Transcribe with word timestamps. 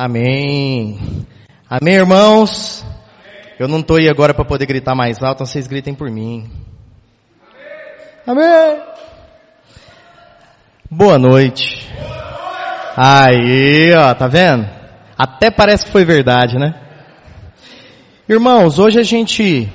Amém. 0.00 0.96
Amém, 1.68 1.94
irmãos? 1.94 2.86
Eu 3.58 3.66
não 3.66 3.80
estou 3.80 3.96
aí 3.96 4.08
agora 4.08 4.32
para 4.32 4.44
poder 4.44 4.64
gritar 4.64 4.94
mais 4.94 5.20
alto, 5.24 5.38
então 5.38 5.46
vocês 5.46 5.66
gritem 5.66 5.92
por 5.92 6.08
mim. 6.08 6.48
Amém. 8.24 8.80
Boa 10.88 11.18
noite. 11.18 11.84
Aí, 12.96 13.92
ó, 13.92 14.14
tá 14.14 14.28
vendo? 14.28 14.70
Até 15.18 15.50
parece 15.50 15.86
que 15.86 15.90
foi 15.90 16.04
verdade, 16.04 16.60
né? 16.60 16.80
Irmãos, 18.28 18.78
hoje 18.78 19.00
a 19.00 19.02
gente 19.02 19.68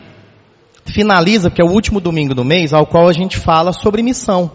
finaliza, 0.86 1.52
que 1.52 1.62
é 1.62 1.66
o 1.66 1.74
último 1.74 2.00
domingo 2.00 2.34
do 2.34 2.46
mês, 2.46 2.72
ao 2.74 2.88
qual 2.88 3.10
a 3.10 3.14
gente 3.14 3.36
fala 3.36 3.74
sobre 3.74 4.02
missão. 4.02 4.50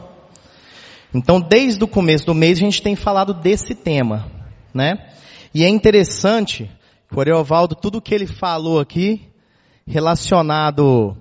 Então, 1.13 1.39
desde 1.39 1.85
o 1.85 1.87
começo 1.87 2.25
do 2.25 2.35
mês 2.35 2.57
a 2.57 2.63
gente 2.63 2.81
tem 2.81 2.97
falado 2.97 3.35
desse 3.35 3.75
tema, 3.75 4.25
né? 4.73 5.09
E 5.55 5.65
é 5.65 5.69
interessante, 5.69 6.71
o 7.13 7.21
Ariovaldo, 7.21 7.75
tudo 7.75 8.03
que 8.03 8.15
ele 8.15 8.27
falou 8.27 8.81
aqui, 8.81 9.29
relacionado 9.87 11.17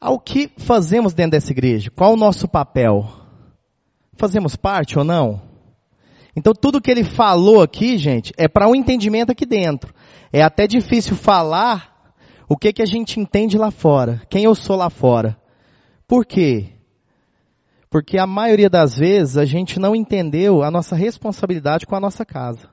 ao 0.00 0.18
que 0.18 0.50
fazemos 0.56 1.12
dentro 1.12 1.32
dessa 1.32 1.52
igreja, 1.52 1.90
qual 1.90 2.14
o 2.14 2.16
nosso 2.16 2.48
papel? 2.48 3.10
Fazemos 4.14 4.56
parte 4.56 4.98
ou 4.98 5.04
não? 5.04 5.42
Então 6.34 6.52
tudo 6.52 6.80
que 6.80 6.90
ele 6.90 7.04
falou 7.04 7.62
aqui, 7.62 7.98
gente, 7.98 8.32
é 8.36 8.46
para 8.46 8.68
um 8.68 8.74
entendimento 8.74 9.32
aqui 9.32 9.46
dentro. 9.46 9.94
É 10.32 10.42
até 10.42 10.66
difícil 10.66 11.16
falar 11.16 12.12
o 12.48 12.56
que 12.56 12.72
que 12.72 12.82
a 12.82 12.86
gente 12.86 13.18
entende 13.18 13.58
lá 13.58 13.70
fora, 13.70 14.22
quem 14.28 14.44
eu 14.44 14.54
sou 14.54 14.76
lá 14.76 14.90
fora. 14.90 15.36
Por 16.06 16.24
quê? 16.24 16.75
Porque 17.96 18.18
a 18.18 18.26
maioria 18.26 18.68
das 18.68 18.94
vezes 18.94 19.38
a 19.38 19.46
gente 19.46 19.80
não 19.80 19.96
entendeu 19.96 20.62
a 20.62 20.70
nossa 20.70 20.94
responsabilidade 20.94 21.86
com 21.86 21.96
a 21.96 21.98
nossa 21.98 22.26
casa. 22.26 22.68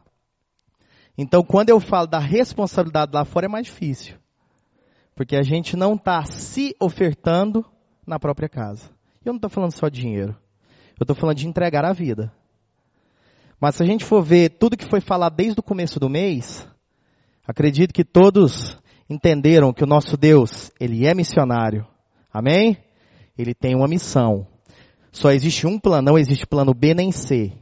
Então, 1.18 1.42
quando 1.46 1.70
eu 1.70 1.80
falo 1.80 2.08
da 2.08 2.20
responsabilidade 2.20 3.14
lá 3.14 3.24
fora, 3.24 3.46
é 3.46 3.48
mais 3.48 3.68
difícil. 3.68 4.18
Porque 5.16 5.38
a 5.38 5.42
gente 5.42 5.78
não 5.78 5.94
está 5.94 6.26
se 6.26 6.76
ofertando 6.78 7.64
na 8.06 8.20
própria 8.20 8.50
casa. 8.50 8.90
Eu 9.24 9.32
não 9.32 9.38
estou 9.38 9.50
falando 9.50 9.72
só 9.72 9.88
de 9.88 10.02
dinheiro. 10.02 10.36
Eu 11.00 11.06
estou 11.06 11.16
falando 11.16 11.38
de 11.38 11.48
entregar 11.48 11.86
a 11.86 11.94
vida. 11.94 12.30
Mas 13.62 13.76
se 13.76 13.84
a 13.84 13.86
gente 13.86 14.04
for 14.04 14.22
ver 14.22 14.50
tudo 14.50 14.76
que 14.76 14.90
foi 14.90 15.00
falado 15.00 15.38
desde 15.38 15.58
o 15.58 15.64
começo 15.64 16.02
do 16.02 16.10
mês, 16.10 16.68
acredito 17.48 17.94
que 17.94 18.04
todos 18.04 18.78
entenderam 19.10 19.72
que 19.72 19.86
o 19.86 19.88
nosso 19.88 20.18
Deus, 20.18 20.70
ele 20.82 21.08
é 21.08 21.16
missionário. 21.16 21.88
Amém? 22.30 22.78
Ele 23.38 23.54
tem 23.54 23.74
uma 23.74 23.88
missão. 23.88 24.52
Só 25.14 25.31
existe 25.31 25.67
um 25.67 25.80
plano, 25.80 26.09
não 26.09 26.17
existe 26.17 26.45
plano 26.47 26.73
B 26.73 26.95
nem 26.95 27.11
C. 27.11 27.53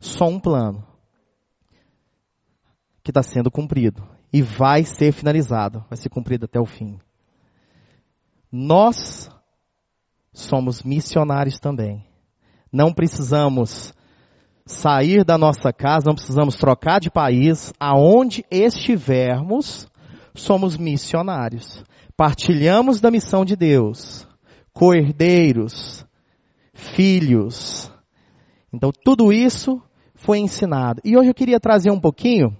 Só 0.00 0.24
um 0.24 0.40
plano. 0.40 0.86
Que 3.02 3.10
está 3.10 3.22
sendo 3.22 3.50
cumprido. 3.50 4.02
E 4.32 4.40
vai 4.40 4.84
ser 4.84 5.12
finalizado. 5.12 5.84
Vai 5.90 5.98
ser 5.98 6.08
cumprido 6.08 6.46
até 6.46 6.58
o 6.58 6.64
fim. 6.64 6.98
Nós 8.50 9.30
somos 10.32 10.82
missionários 10.82 11.60
também. 11.60 12.06
Não 12.72 12.90
precisamos 12.90 13.92
sair 14.64 15.24
da 15.24 15.36
nossa 15.36 15.74
casa, 15.74 16.06
não 16.06 16.14
precisamos 16.14 16.56
trocar 16.56 17.00
de 17.00 17.10
país. 17.10 17.70
Aonde 17.78 18.46
estivermos, 18.50 19.86
somos 20.34 20.78
missionários. 20.78 21.84
Partilhamos 22.16 22.98
da 22.98 23.10
missão 23.10 23.44
de 23.44 23.56
Deus. 23.56 24.26
Coerdeiros, 24.72 26.04
filhos. 26.74 27.90
Então 28.72 28.90
tudo 28.92 29.32
isso 29.32 29.80
foi 30.14 30.38
ensinado. 30.38 31.00
E 31.04 31.16
hoje 31.16 31.30
eu 31.30 31.34
queria 31.34 31.60
trazer 31.60 31.90
um 31.90 32.00
pouquinho 32.00 32.56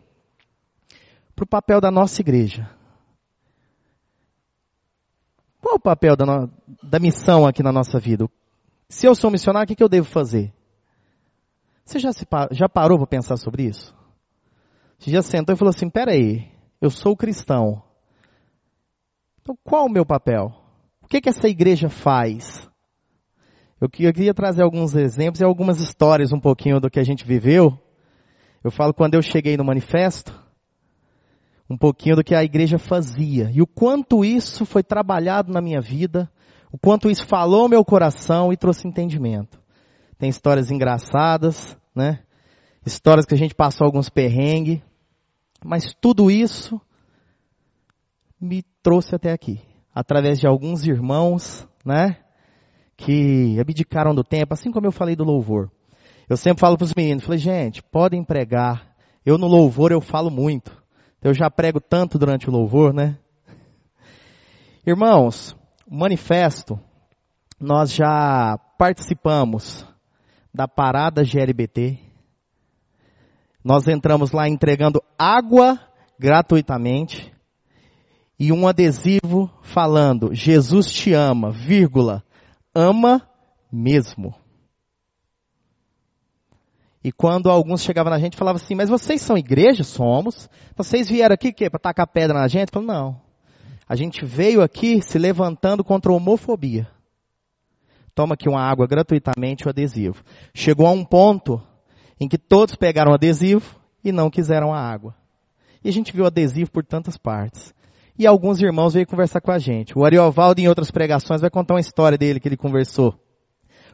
para 1.35 1.45
o 1.45 1.49
papel 1.49 1.81
da 1.81 1.91
nossa 1.91 2.23
igreja. 2.23 2.71
Qual 5.61 5.77
o 5.77 5.81
papel 5.81 6.15
da, 6.15 6.49
da 6.83 6.99
missão 6.99 7.47
aqui 7.47 7.63
na 7.63 7.73
nossa 7.73 7.99
vida? 7.99 8.29
Se 8.89 9.07
eu 9.07 9.15
sou 9.15 9.31
missionário, 9.31 9.65
o 9.65 9.69
que, 9.69 9.75
que 9.75 9.83
eu 9.83 9.89
devo 9.89 10.07
fazer? 10.07 10.53
Você 11.85 11.99
já, 11.99 12.13
se, 12.13 12.27
já 12.53 12.69
parou 12.69 12.99
para 12.99 13.07
pensar 13.07 13.37
sobre 13.37 13.65
isso? 13.65 13.95
Você 14.99 15.11
já 15.11 15.23
sentou 15.23 15.55
e 15.55 15.59
falou 15.59 15.71
assim, 15.71 15.91
peraí, 15.91 16.51
eu 16.81 16.91
sou 16.91 17.17
cristão. 17.17 17.83
Então 19.41 19.57
qual 19.65 19.87
o 19.87 19.91
meu 19.91 20.07
papel? 20.07 20.53
O 21.03 21.09
que, 21.09 21.21
que 21.21 21.29
essa 21.29 21.49
igreja 21.49 21.89
faz? 21.89 22.69
Eu 23.81 23.89
queria 23.89 24.33
trazer 24.33 24.63
alguns 24.63 24.95
exemplos 24.95 25.41
e 25.41 25.45
algumas 25.45 25.81
histórias 25.81 26.33
um 26.33 26.41
pouquinho 26.41 26.81
do 26.81 26.91
que 26.91 27.01
a 27.01 27.05
gente 27.05 27.25
viveu. 27.25 27.79
Eu 28.63 28.71
falo 28.71 28.95
quando 28.95 29.15
eu 29.15 29.23
cheguei 29.23 29.57
no 29.57 29.65
manifesto, 29.65 30.33
um 31.69 31.77
pouquinho 31.77 32.17
do 32.17 32.25
que 32.25 32.35
a 32.35 32.45
igreja 32.45 32.79
fazia 32.79 33.51
e 33.53 33.61
o 33.61 33.67
quanto 33.67 34.25
isso 34.25 34.65
foi 34.65 34.83
trabalhado 34.83 35.53
na 35.53 35.61
minha 35.61 35.81
vida, 35.81 36.31
o 36.71 36.79
quanto 36.79 37.11
isso 37.11 37.27
falou 37.27 37.69
meu 37.69 37.85
coração 37.85 38.53
e 38.53 38.57
trouxe 38.57 38.89
entendimento. 38.89 39.61
Tem 40.19 40.29
histórias 40.29 40.71
engraçadas, 40.71 41.77
né? 41.95 42.21
Histórias 42.87 43.27
que 43.27 43.35
a 43.35 43.39
gente 43.39 43.55
passou 43.55 43.87
alguns 43.87 44.09
perrengues, 44.09 44.81
mas 45.65 45.95
tudo 46.01 46.31
isso 46.31 46.81
me 48.41 48.63
trouxe 48.83 49.15
até 49.15 49.33
aqui, 49.33 49.61
através 49.95 50.39
de 50.39 50.47
alguns 50.47 50.87
irmãos, 50.87 51.67
né? 51.85 52.24
Que 53.05 53.61
abdicaram 53.61 54.15
do 54.15 54.25
tempo, 54.25 54.55
assim 54.55 54.73
como 54.73 54.87
eu 54.87 54.93
falei 54.93 55.15
do 55.15 55.25
louvor. 55.25 55.71
Eu 56.27 56.39
sempre 56.39 56.63
falo 56.63 56.79
para 56.79 56.87
os 56.87 56.95
meninos, 56.95 57.25
falei, 57.25 57.39
gente, 57.39 57.83
podem 57.83 58.25
pregar. 58.25 58.95
Eu 59.27 59.37
no 59.37 59.47
louvor 59.47 59.93
eu 59.93 60.01
falo 60.01 60.31
muito. 60.31 60.83
Eu 61.23 61.35
já 61.35 61.51
prego 61.51 61.81
tanto 61.81 62.19
durante 62.19 62.49
o 62.49 62.53
louvor, 62.53 62.95
né? 62.95 63.19
Irmãos, 64.87 65.55
o 65.87 65.95
manifesto, 65.95 66.81
nós 67.61 67.93
já 67.93 68.59
participamos 68.79 69.87
da 70.53 70.67
parada 70.67 71.25
GLBT. 71.25 71.99
Nós 73.63 73.87
entramos 73.87 74.31
lá 74.33 74.49
entregando 74.49 75.03
água 75.19 75.79
gratuitamente 76.19 77.33
e 78.39 78.51
um 78.51 78.67
adesivo 78.67 79.51
falando 79.63 80.35
Jesus 80.35 80.91
te 80.91 81.13
ama, 81.13 81.51
vírgula, 81.51 82.23
ama 82.75 83.29
mesmo. 83.71 84.35
E 87.03 87.13
quando 87.13 87.51
alguns 87.51 87.83
chegavam 87.83 88.11
na 88.11 88.19
gente, 88.19 88.37
falavam 88.37 88.61
assim, 88.63 88.75
mas 88.75 88.89
vocês 88.89 89.21
são 89.21 89.37
igreja? 89.37 89.85
Somos. 89.85 90.49
Vocês 90.75 91.09
vieram 91.09 91.35
aqui 91.35 91.53
para 91.69 91.79
tacar 91.79 92.07
pedra 92.07 92.41
na 92.41 92.49
gente? 92.49 92.71
Falei, 92.73 92.89
não. 92.89 93.21
A 93.87 93.95
gente 93.95 94.25
veio 94.25 94.63
aqui 94.63 95.03
se 95.03 95.19
levantando 95.19 95.85
contra 95.85 96.11
a 96.11 96.15
homofobia. 96.15 96.89
Toma 98.15 98.35
aqui 98.35 98.49
uma 98.49 98.63
água 98.63 98.87
gratuitamente 98.87 99.67
o 99.67 99.69
adesivo. 99.69 100.25
Chegou 100.55 100.87
a 100.87 100.93
um 100.93 101.05
ponto 101.05 101.61
em 102.19 102.27
que 102.27 102.39
todos 102.39 102.75
pegaram 102.75 103.13
o 103.13 103.15
adesivo 103.15 103.79
e 104.03 104.11
não 104.11 104.31
quiseram 104.31 104.73
a 104.73 104.81
água. 104.81 105.15
E 105.83 105.89
a 105.91 105.93
gente 105.93 106.13
viu 106.13 106.25
adesivo 106.25 106.71
por 106.71 106.85
tantas 106.85 107.19
partes. 107.19 107.75
E 108.17 108.27
alguns 108.27 108.63
irmãos 108.63 108.95
veio 108.95 109.07
conversar 109.07 109.41
com 109.41 109.51
a 109.51 109.59
gente. 109.59 109.99
O 109.99 110.05
Ariovaldo, 110.05 110.61
em 110.61 110.69
outras 110.69 110.91
pregações, 110.91 111.41
vai 111.41 111.51
contar 111.51 111.75
uma 111.75 111.81
história 111.81 112.17
dele 112.17 112.39
que 112.39 112.47
ele 112.47 112.57
conversou 112.57 113.19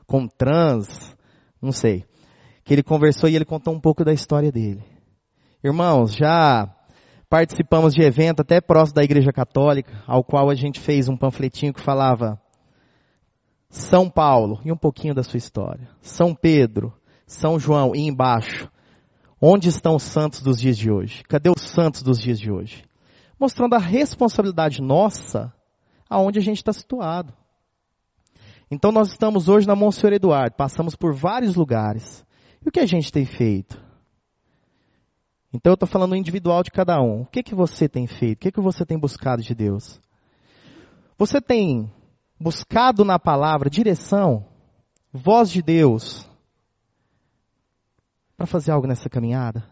com 0.06 0.26
trans, 0.26 1.16
não 1.62 1.72
sei. 1.72 2.04
Que 2.64 2.74
ele 2.74 2.82
conversou 2.82 3.30
e 3.30 3.36
ele 3.36 3.44
contou 3.44 3.72
um 3.72 3.80
pouco 3.80 4.04
da 4.04 4.12
história 4.12 4.52
dele. 4.52 4.84
Irmãos, 5.64 6.12
já 6.14 6.68
participamos 7.30 7.94
de 7.94 8.02
evento 8.02 8.40
até 8.40 8.60
próximo 8.60 8.96
da 8.96 9.04
Igreja 9.04 9.32
Católica, 9.32 10.02
ao 10.06 10.22
qual 10.22 10.50
a 10.50 10.54
gente 10.54 10.80
fez 10.80 11.08
um 11.08 11.16
panfletinho 11.16 11.72
que 11.72 11.80
falava 11.80 12.38
São 13.70 14.10
Paulo 14.10 14.60
e 14.64 14.72
um 14.72 14.76
pouquinho 14.76 15.14
da 15.14 15.22
sua 15.22 15.38
história. 15.38 15.88
São 16.02 16.34
Pedro, 16.34 16.92
São 17.26 17.58
João 17.58 17.94
e 17.94 18.00
embaixo. 18.00 18.68
Onde 19.40 19.68
estão 19.68 19.96
os 19.96 20.02
santos 20.02 20.42
dos 20.42 20.60
dias 20.60 20.76
de 20.76 20.90
hoje? 20.90 21.22
Cadê 21.24 21.48
os 21.48 21.62
santos 21.62 22.02
dos 22.02 22.18
dias 22.18 22.38
de 22.38 22.50
hoje? 22.50 22.84
Mostrando 23.40 23.74
a 23.74 23.78
responsabilidade 23.78 24.82
nossa 24.82 25.52
aonde 26.08 26.38
a 26.38 26.42
gente 26.42 26.58
está 26.58 26.74
situado. 26.74 27.32
Então 28.70 28.92
nós 28.92 29.08
estamos 29.08 29.48
hoje 29.48 29.66
na 29.66 29.74
Monsenhor 29.74 30.12
Eduardo, 30.12 30.54
passamos 30.54 30.94
por 30.94 31.14
vários 31.14 31.56
lugares. 31.56 32.24
E 32.64 32.68
o 32.68 32.72
que 32.72 32.78
a 32.78 32.86
gente 32.86 33.10
tem 33.10 33.24
feito? 33.24 33.82
Então 35.52 35.72
eu 35.72 35.74
estou 35.74 35.88
falando 35.88 36.14
individual 36.14 36.62
de 36.62 36.70
cada 36.70 37.00
um. 37.00 37.22
O 37.22 37.26
que, 37.26 37.42
que 37.42 37.54
você 37.54 37.88
tem 37.88 38.06
feito? 38.06 38.36
O 38.36 38.40
que, 38.40 38.52
que 38.52 38.60
você 38.60 38.84
tem 38.84 38.98
buscado 38.98 39.42
de 39.42 39.54
Deus? 39.54 40.00
Você 41.16 41.40
tem 41.40 41.90
buscado 42.38 43.04
na 43.04 43.18
palavra 43.18 43.68
direção, 43.68 44.46
voz 45.12 45.50
de 45.50 45.62
Deus, 45.62 46.28
para 48.36 48.46
fazer 48.46 48.70
algo 48.70 48.86
nessa 48.86 49.08
caminhada? 49.08 49.64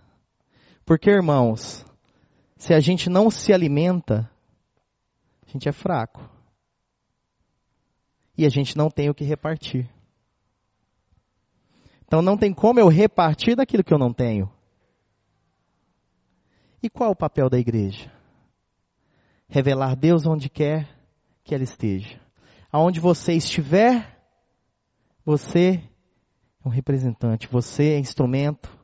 Porque, 0.85 1.11
irmãos, 1.11 1.87
se 2.59 2.75
a 2.75 2.81
gente 2.81 3.09
não 3.09 3.31
se 3.31 3.53
alimenta, 3.53 4.29
a 5.47 5.51
gente 5.51 5.69
é 5.69 5.73
fraco. 5.73 6.29
E 8.37 8.45
a 8.45 8.49
gente 8.49 8.77
não 8.77 8.91
tem 8.91 9.09
o 9.09 9.15
que 9.15 9.25
repartir. 9.25 9.89
Então 12.05 12.21
não 12.21 12.37
tem 12.37 12.53
como 12.53 12.81
eu 12.81 12.89
repartir 12.89 13.55
daquilo 13.55 13.85
que 13.85 13.95
eu 13.95 13.99
não 13.99 14.13
tenho. 14.13 14.51
E 16.83 16.91
qual 16.91 17.13
o 17.13 17.17
papel 17.17 17.49
da 17.49 17.59
igreja? 17.59 18.13
Revelar 19.49 19.95
Deus 19.95 20.27
onde 20.27 20.49
quer 20.49 20.89
que 21.45 21.55
ela 21.55 21.65
esteja. 21.65 22.21
Aonde 22.71 23.01
você 23.01 23.35
estiver, 23.35 24.21
você 25.25 25.83
é 26.65 26.69
um 26.69 26.71
representante, 26.71 27.49
você 27.49 27.91
é 27.91 27.99
instrumento 27.99 28.77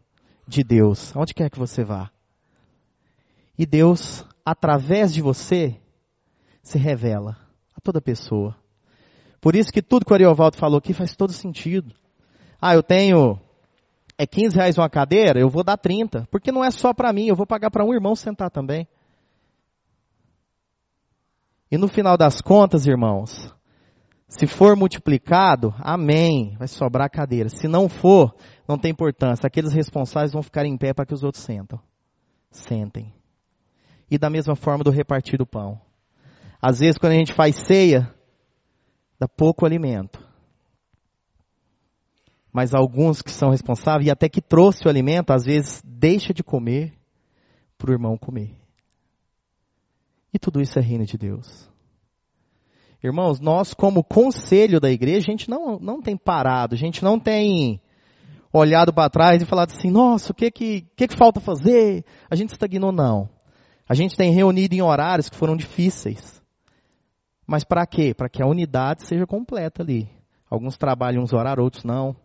de 0.46 0.62
Deus, 0.62 1.14
aonde 1.14 1.34
quer 1.34 1.50
que 1.50 1.58
você 1.58 1.84
vá. 1.84 2.13
E 3.58 3.64
Deus, 3.64 4.24
através 4.44 5.12
de 5.12 5.22
você, 5.22 5.80
se 6.62 6.78
revela 6.78 7.36
a 7.76 7.80
toda 7.80 8.00
pessoa. 8.00 8.56
Por 9.40 9.54
isso 9.54 9.72
que 9.72 9.82
tudo 9.82 10.04
que 10.04 10.12
o 10.12 10.14
Ariovaldo 10.14 10.56
falou 10.56 10.78
aqui 10.78 10.92
faz 10.92 11.14
todo 11.14 11.32
sentido. 11.32 11.94
Ah, 12.60 12.74
eu 12.74 12.82
tenho 12.82 13.38
é 14.16 14.26
15 14.26 14.56
reais 14.56 14.78
uma 14.78 14.88
cadeira, 14.88 15.40
eu 15.40 15.48
vou 15.48 15.64
dar 15.64 15.76
30. 15.76 16.26
Porque 16.30 16.52
não 16.52 16.64
é 16.64 16.70
só 16.70 16.92
para 16.92 17.12
mim, 17.12 17.26
eu 17.26 17.36
vou 17.36 17.46
pagar 17.46 17.70
para 17.70 17.84
um 17.84 17.92
irmão 17.92 18.14
sentar 18.14 18.50
também. 18.50 18.88
E 21.70 21.76
no 21.76 21.88
final 21.88 22.16
das 22.16 22.40
contas, 22.40 22.86
irmãos, 22.86 23.52
se 24.28 24.46
for 24.46 24.76
multiplicado, 24.76 25.74
amém, 25.78 26.56
vai 26.56 26.68
sobrar 26.68 27.10
cadeira. 27.10 27.48
Se 27.48 27.66
não 27.66 27.88
for, 27.88 28.34
não 28.68 28.78
tem 28.78 28.92
importância. 28.92 29.46
Aqueles 29.46 29.72
responsáveis 29.72 30.32
vão 30.32 30.42
ficar 30.42 30.64
em 30.64 30.76
pé 30.76 30.94
para 30.94 31.04
que 31.04 31.14
os 31.14 31.24
outros 31.24 31.42
sentam. 31.42 31.80
Sentem. 32.50 33.12
E 34.14 34.18
da 34.18 34.30
mesma 34.30 34.54
forma 34.54 34.84
do 34.84 34.92
repartir 34.92 35.36
do 35.36 35.44
pão. 35.44 35.80
Às 36.62 36.78
vezes, 36.78 36.96
quando 36.96 37.14
a 37.14 37.16
gente 37.16 37.34
faz 37.34 37.56
ceia, 37.66 38.14
dá 39.18 39.26
pouco 39.26 39.66
alimento. 39.66 40.24
Mas 42.52 42.72
alguns 42.72 43.20
que 43.20 43.32
são 43.32 43.50
responsáveis, 43.50 44.06
e 44.06 44.12
até 44.12 44.28
que 44.28 44.40
trouxe 44.40 44.86
o 44.86 44.88
alimento, 44.88 45.32
às 45.32 45.44
vezes 45.44 45.82
deixa 45.84 46.32
de 46.32 46.44
comer 46.44 46.94
para 47.76 47.90
o 47.90 47.92
irmão 47.92 48.16
comer. 48.16 48.56
E 50.32 50.38
tudo 50.38 50.60
isso 50.60 50.78
é 50.78 50.82
reino 50.82 51.04
de 51.04 51.18
Deus. 51.18 51.68
Irmãos, 53.02 53.40
nós 53.40 53.74
como 53.74 54.04
conselho 54.04 54.78
da 54.78 54.92
igreja, 54.92 55.26
a 55.26 55.30
gente 55.32 55.50
não, 55.50 55.80
não 55.80 56.00
tem 56.00 56.16
parado, 56.16 56.76
a 56.76 56.78
gente 56.78 57.02
não 57.02 57.18
tem 57.18 57.80
olhado 58.52 58.94
para 58.94 59.10
trás 59.10 59.42
e 59.42 59.44
falado 59.44 59.72
assim, 59.72 59.90
nossa, 59.90 60.30
o 60.30 60.34
que 60.34 60.52
que, 60.52 60.86
que 60.94 61.08
que 61.08 61.16
falta 61.16 61.40
fazer? 61.40 62.04
A 62.30 62.36
gente 62.36 62.52
estagnou, 62.52 62.92
não. 62.92 63.28
A 63.88 63.94
gente 63.94 64.16
tem 64.16 64.32
reunido 64.32 64.74
em 64.74 64.82
horários 64.82 65.28
que 65.28 65.36
foram 65.36 65.56
difíceis. 65.56 66.42
Mas 67.46 67.64
para 67.64 67.86
quê? 67.86 68.14
Para 68.14 68.28
que 68.28 68.42
a 68.42 68.46
unidade 68.46 69.06
seja 69.06 69.26
completa 69.26 69.82
ali. 69.82 70.08
Alguns 70.48 70.76
trabalham 70.76 71.22
uns 71.22 71.32
horários, 71.32 71.64
outros 71.64 71.84
não. 71.84 72.16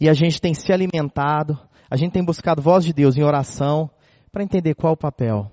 E 0.00 0.08
a 0.08 0.12
gente 0.12 0.40
tem 0.40 0.54
se 0.54 0.72
alimentado, 0.72 1.58
a 1.88 1.96
gente 1.96 2.12
tem 2.12 2.24
buscado 2.24 2.62
voz 2.62 2.84
de 2.84 2.92
Deus 2.92 3.16
em 3.16 3.22
oração 3.22 3.90
para 4.32 4.42
entender 4.42 4.74
qual 4.74 4.94
o 4.94 4.96
papel. 4.96 5.50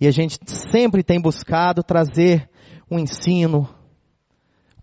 E 0.00 0.06
a 0.06 0.10
gente 0.10 0.38
sempre 0.46 1.02
tem 1.02 1.20
buscado 1.20 1.82
trazer 1.82 2.48
um 2.90 2.98
ensino, 2.98 3.68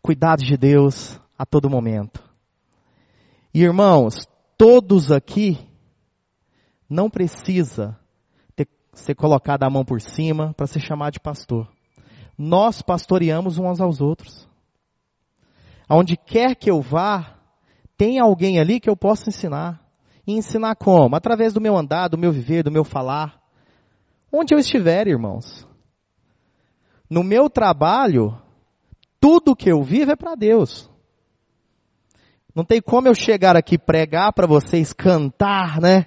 cuidado 0.01 0.43
de 0.43 0.57
Deus 0.57 1.19
a 1.37 1.45
todo 1.45 1.69
momento. 1.69 2.23
E 3.53 3.63
irmãos, 3.63 4.27
todos 4.57 5.11
aqui 5.11 5.57
não 6.89 7.09
precisa 7.09 7.97
ser 8.99 9.15
colocado 9.15 9.63
a 9.63 9.69
mão 9.69 9.83
por 9.83 10.01
cima 10.01 10.53
para 10.53 10.67
ser 10.67 10.79
chamado 10.79 11.13
de 11.13 11.19
pastor. 11.19 11.67
Nós 12.37 12.81
pastoreamos 12.81 13.57
uns 13.57 13.81
aos 13.81 13.99
outros. 13.99 14.47
Aonde 15.87 16.15
quer 16.15 16.55
que 16.55 16.69
eu 16.69 16.81
vá, 16.81 17.35
tem 17.97 18.19
alguém 18.19 18.59
ali 18.59 18.79
que 18.79 18.89
eu 18.89 18.95
possa 18.95 19.29
ensinar. 19.29 19.81
E 20.25 20.33
ensinar 20.33 20.75
como? 20.75 21.15
Através 21.15 21.53
do 21.53 21.59
meu 21.59 21.75
andar, 21.75 22.07
do 22.07 22.17
meu 22.17 22.31
viver, 22.31 22.63
do 22.63 22.71
meu 22.71 22.83
falar. 22.83 23.41
Onde 24.31 24.53
eu 24.53 24.59
estiver, 24.59 25.07
irmãos. 25.07 25.67
No 27.09 27.23
meu 27.23 27.49
trabalho, 27.49 28.39
tudo 29.19 29.55
que 29.55 29.71
eu 29.71 29.81
vivo 29.81 30.11
é 30.11 30.15
para 30.15 30.35
Deus. 30.35 30.89
Não 32.53 32.63
tem 32.63 32.81
como 32.81 33.07
eu 33.07 33.15
chegar 33.15 33.55
aqui 33.55 33.77
pregar 33.77 34.31
para 34.33 34.45
vocês, 34.47 34.93
cantar, 34.93 35.81
né? 35.81 36.05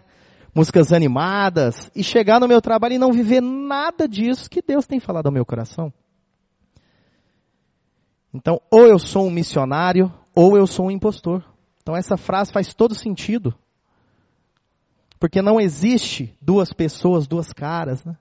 Músicas 0.54 0.92
animadas 0.92 1.90
e 1.94 2.02
chegar 2.02 2.38
no 2.38 2.48
meu 2.48 2.60
trabalho 2.60 2.94
e 2.94 2.98
não 2.98 3.12
viver 3.12 3.40
nada 3.40 4.06
disso 4.06 4.50
que 4.50 4.60
Deus 4.60 4.86
tem 4.86 5.00
falado 5.00 5.26
ao 5.26 5.32
meu 5.32 5.46
coração. 5.46 5.92
Então, 8.34 8.60
ou 8.70 8.86
eu 8.86 8.98
sou 8.98 9.26
um 9.26 9.30
missionário, 9.30 10.12
ou 10.34 10.56
eu 10.56 10.66
sou 10.66 10.86
um 10.86 10.90
impostor. 10.90 11.44
Então, 11.82 11.96
essa 11.96 12.16
frase 12.16 12.52
faz 12.52 12.72
todo 12.72 12.94
sentido. 12.94 13.54
Porque 15.18 15.42
não 15.42 15.60
existe 15.60 16.36
duas 16.40 16.72
pessoas, 16.72 17.26
duas 17.26 17.52
caras. 17.52 18.04
Né? 18.04 18.16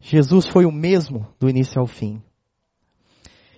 Jesus 0.00 0.46
foi 0.46 0.64
o 0.64 0.72
mesmo 0.72 1.26
do 1.38 1.48
início 1.48 1.80
ao 1.80 1.86
fim. 1.86 2.22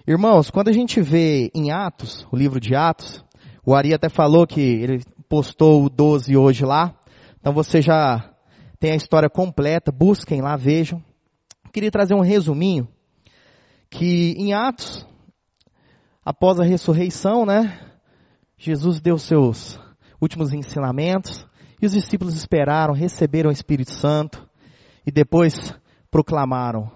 Irmãos, 0.06 0.50
quando 0.50 0.68
a 0.68 0.72
gente 0.72 1.00
vê 1.00 1.50
em 1.54 1.70
Atos, 1.70 2.26
o 2.30 2.36
livro 2.36 2.60
de 2.60 2.74
Atos, 2.74 3.24
o 3.64 3.74
Ari 3.74 3.94
até 3.94 4.10
falou 4.10 4.46
que 4.46 4.60
ele 4.60 5.02
postou 5.28 5.84
o 5.84 5.88
12 5.88 6.36
hoje 6.36 6.64
lá. 6.64 6.94
Então 7.44 7.52
você 7.52 7.82
já 7.82 8.34
tem 8.80 8.92
a 8.92 8.96
história 8.96 9.28
completa, 9.28 9.92
busquem 9.92 10.40
lá, 10.40 10.56
vejam. 10.56 11.04
Queria 11.70 11.90
trazer 11.90 12.14
um 12.14 12.22
resuminho 12.22 12.88
que 13.90 14.34
em 14.38 14.54
Atos, 14.54 15.06
após 16.24 16.58
a 16.58 16.64
ressurreição, 16.64 17.44
né, 17.44 17.78
Jesus 18.56 18.98
deu 18.98 19.18
seus 19.18 19.78
últimos 20.18 20.54
ensinamentos, 20.54 21.46
e 21.82 21.84
os 21.84 21.92
discípulos 21.92 22.34
esperaram, 22.34 22.94
receberam 22.94 23.50
o 23.50 23.52
Espírito 23.52 23.92
Santo 23.92 24.48
e 25.06 25.12
depois 25.12 25.74
proclamaram 26.10 26.90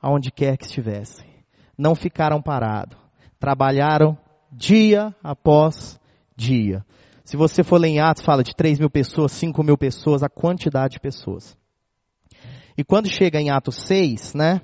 aonde 0.00 0.32
quer 0.32 0.56
que 0.56 0.64
estivessem. 0.64 1.30
Não 1.78 1.94
ficaram 1.94 2.42
parados. 2.42 2.98
Trabalharam 3.38 4.18
dia 4.50 5.14
após 5.22 6.00
dia. 6.36 6.84
Se 7.24 7.36
você 7.36 7.62
for 7.62 7.78
ler 7.78 7.88
em 7.88 8.00
Atos, 8.00 8.24
fala 8.24 8.42
de 8.42 8.54
3 8.54 8.78
mil 8.78 8.90
pessoas, 8.90 9.32
5 9.32 9.62
mil 9.62 9.78
pessoas, 9.78 10.22
a 10.22 10.28
quantidade 10.28 10.94
de 10.94 11.00
pessoas. 11.00 11.56
E 12.76 12.82
quando 12.82 13.08
chega 13.08 13.40
em 13.40 13.50
Atos 13.50 13.76
6, 13.86 14.34
né, 14.34 14.60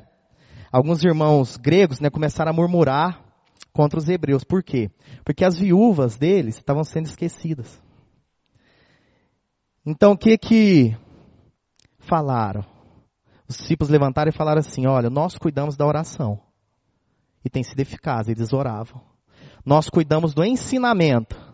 alguns 0.73 1.05
irmãos 1.05 1.57
gregos, 1.57 2.01
né, 2.01 2.11
começaram 2.11 2.51
a 2.51 2.55
murmurar 2.55 3.25
contra 3.73 3.99
os 3.99 4.09
hebreus. 4.09 4.43
Por 4.43 4.63
quê? 4.63 4.91
Porque 5.25 5.45
as 5.45 5.57
viúvas 5.57 6.17
deles 6.17 6.57
estavam 6.57 6.83
sendo 6.83 7.07
esquecidas. 7.07 7.81
Então 9.87 10.13
o 10.13 10.19
que 10.19 10.37
que 10.37 10.97
falaram? 11.99 12.65
Os 13.49 13.57
discípulos 13.57 13.91
levantaram 13.91 14.31
e 14.31 14.37
falaram 14.37 14.59
assim: 14.61 14.87
Olha, 14.87 15.09
nós 15.09 15.39
cuidamos 15.39 15.77
da 15.77 15.87
oração. 15.87 16.41
E 17.45 17.49
tem 17.49 17.63
sido 17.63 17.81
eficaz, 17.81 18.29
eles 18.29 18.53
oravam. 18.53 19.01
Nós 19.65 19.89
cuidamos 19.89 20.35
do 20.35 20.45
ensinamento. 20.45 21.48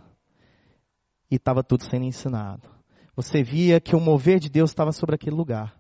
E 1.35 1.37
estava 1.37 1.65
tudo 1.65 1.83
sendo 1.83 2.05
ensinado. 2.05 2.63
Você 3.17 3.43
via 3.43 3.81
que 3.81 3.97
o 3.97 4.01
mover 4.01 4.39
de 4.39 4.49
Deus 4.49 4.71
estava 4.71 4.93
sobre 4.93 5.17
aquele 5.17 5.35
lugar. 5.35 5.75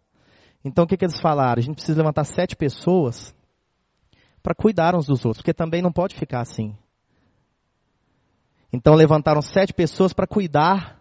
Então 0.64 0.82
o 0.82 0.86
que, 0.86 0.96
que 0.96 1.04
eles 1.04 1.20
falaram? 1.20 1.60
A 1.60 1.62
gente 1.62 1.76
precisa 1.76 1.98
levantar 1.98 2.24
sete 2.24 2.56
pessoas 2.56 3.32
para 4.42 4.52
cuidar 4.52 4.96
uns 4.96 5.06
dos 5.06 5.24
outros, 5.24 5.42
porque 5.42 5.54
também 5.54 5.80
não 5.80 5.92
pode 5.92 6.16
ficar 6.16 6.40
assim. 6.40 6.76
Então 8.72 8.94
levantaram 8.94 9.40
sete 9.40 9.72
pessoas 9.72 10.12
para 10.12 10.26
cuidar 10.26 11.00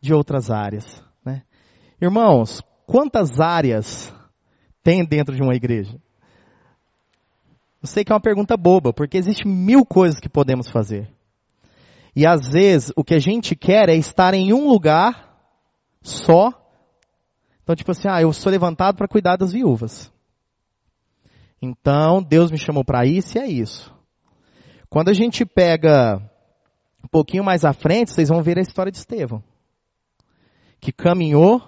de 0.00 0.12
outras 0.12 0.50
áreas. 0.50 1.00
Né? 1.24 1.44
Irmãos, 2.00 2.60
quantas 2.84 3.38
áreas 3.38 4.12
tem 4.82 5.04
dentro 5.04 5.36
de 5.36 5.42
uma 5.44 5.54
igreja? 5.54 5.96
Eu 7.80 7.86
sei 7.86 8.04
que 8.04 8.10
é 8.10 8.16
uma 8.16 8.20
pergunta 8.20 8.56
boba, 8.56 8.92
porque 8.92 9.16
existe 9.16 9.46
mil 9.46 9.86
coisas 9.86 10.18
que 10.18 10.28
podemos 10.28 10.68
fazer. 10.68 11.08
E 12.14 12.26
às 12.26 12.48
vezes 12.48 12.92
o 12.96 13.02
que 13.02 13.14
a 13.14 13.18
gente 13.18 13.56
quer 13.56 13.88
é 13.88 13.94
estar 13.94 14.34
em 14.34 14.52
um 14.52 14.68
lugar 14.68 15.34
só. 16.02 16.52
Então, 17.62 17.74
tipo 17.74 17.90
assim, 17.90 18.08
ah, 18.08 18.20
eu 18.20 18.32
sou 18.32 18.50
levantado 18.50 18.96
para 18.96 19.08
cuidar 19.08 19.36
das 19.36 19.52
viúvas. 19.52 20.12
Então, 21.60 22.22
Deus 22.22 22.50
me 22.50 22.58
chamou 22.58 22.84
para 22.84 23.06
isso 23.06 23.38
e 23.38 23.40
é 23.40 23.46
isso. 23.46 23.94
Quando 24.90 25.08
a 25.08 25.14
gente 25.14 25.46
pega 25.46 26.18
um 27.02 27.08
pouquinho 27.08 27.44
mais 27.44 27.64
à 27.64 27.72
frente, 27.72 28.10
vocês 28.10 28.28
vão 28.28 28.42
ver 28.42 28.58
a 28.58 28.62
história 28.62 28.92
de 28.92 28.98
Estevão 28.98 29.42
que 30.82 30.90
caminhou, 30.90 31.62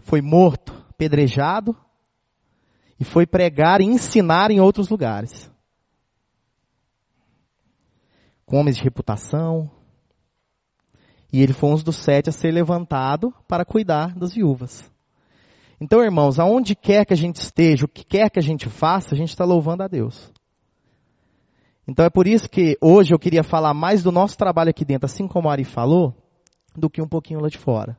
foi 0.00 0.20
morto, 0.20 0.74
pedrejado, 0.98 1.74
e 3.00 3.04
foi 3.04 3.26
pregar 3.26 3.80
e 3.80 3.86
ensinar 3.86 4.50
em 4.50 4.60
outros 4.60 4.90
lugares. 4.90 5.50
Com 8.44 8.58
homens 8.58 8.76
de 8.76 8.82
reputação. 8.82 9.70
E 11.32 11.42
ele 11.42 11.52
foi 11.52 11.70
um 11.70 11.74
dos 11.74 11.96
sete 11.96 12.28
a 12.28 12.32
ser 12.32 12.52
levantado 12.52 13.34
para 13.46 13.64
cuidar 13.64 14.14
das 14.16 14.34
viúvas. 14.34 14.90
Então, 15.80 16.02
irmãos, 16.02 16.38
aonde 16.38 16.74
quer 16.74 17.04
que 17.04 17.12
a 17.12 17.16
gente 17.16 17.36
esteja, 17.36 17.84
o 17.84 17.88
que 17.88 18.04
quer 18.04 18.30
que 18.30 18.38
a 18.38 18.42
gente 18.42 18.68
faça, 18.68 19.14
a 19.14 19.16
gente 19.16 19.30
está 19.30 19.44
louvando 19.44 19.82
a 19.82 19.88
Deus. 19.88 20.32
Então 21.86 22.04
é 22.04 22.10
por 22.10 22.26
isso 22.26 22.50
que 22.50 22.76
hoje 22.82 23.14
eu 23.14 23.18
queria 23.18 23.42
falar 23.42 23.72
mais 23.72 24.02
do 24.02 24.12
nosso 24.12 24.36
trabalho 24.36 24.68
aqui 24.68 24.84
dentro, 24.84 25.06
assim 25.06 25.26
como 25.26 25.48
a 25.48 25.52
Ari 25.52 25.64
falou, 25.64 26.14
do 26.76 26.90
que 26.90 27.00
um 27.00 27.08
pouquinho 27.08 27.40
lá 27.40 27.48
de 27.48 27.56
fora. 27.56 27.98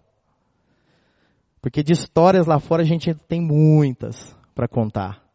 Porque 1.60 1.82
de 1.82 1.94
histórias 1.94 2.46
lá 2.46 2.60
fora 2.60 2.84
a 2.84 2.86
gente 2.86 3.14
tem 3.28 3.42
muitas 3.42 4.36
para 4.54 4.68
contar. 4.68 5.29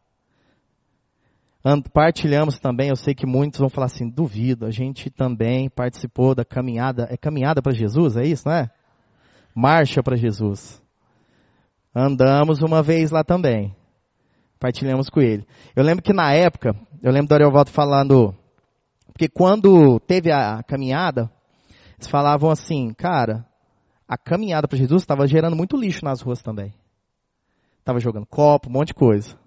Partilhamos 1.94 2.58
também, 2.58 2.90
eu 2.90 2.96
sei 2.96 3.14
que 3.14 3.26
muitos 3.26 3.58
vão 3.58 3.70
falar 3.70 3.86
assim, 3.86 4.06
duvido, 4.06 4.66
a 4.66 4.70
gente 4.70 5.08
também 5.08 5.70
participou 5.70 6.34
da 6.34 6.44
caminhada, 6.44 7.08
é 7.10 7.16
caminhada 7.16 7.62
para 7.62 7.72
Jesus, 7.72 8.18
é 8.18 8.22
isso, 8.22 8.46
não 8.46 8.54
é? 8.54 8.70
Marcha 9.54 10.02
para 10.02 10.14
Jesus. 10.14 10.82
Andamos 11.94 12.60
uma 12.60 12.82
vez 12.82 13.10
lá 13.10 13.24
também. 13.24 13.74
Partilhamos 14.60 15.08
com 15.08 15.22
ele. 15.22 15.46
Eu 15.74 15.82
lembro 15.82 16.04
que 16.04 16.12
na 16.12 16.34
época, 16.34 16.76
eu 17.02 17.10
lembro 17.10 17.28
do 17.28 17.34
Ariovaldo 17.34 17.70
falando, 17.70 18.34
porque 19.06 19.26
quando 19.26 19.98
teve 20.00 20.30
a 20.30 20.62
caminhada, 20.62 21.30
eles 21.96 22.08
falavam 22.08 22.50
assim, 22.50 22.92
cara, 22.92 23.46
a 24.06 24.18
caminhada 24.18 24.68
para 24.68 24.76
Jesus 24.76 25.00
estava 25.00 25.26
gerando 25.26 25.56
muito 25.56 25.78
lixo 25.78 26.04
nas 26.04 26.20
ruas 26.20 26.42
também. 26.42 26.74
Estava 27.78 28.00
jogando 28.00 28.26
copo, 28.26 28.68
um 28.68 28.72
monte 28.72 28.88
de 28.88 28.94
coisa. 28.94 29.43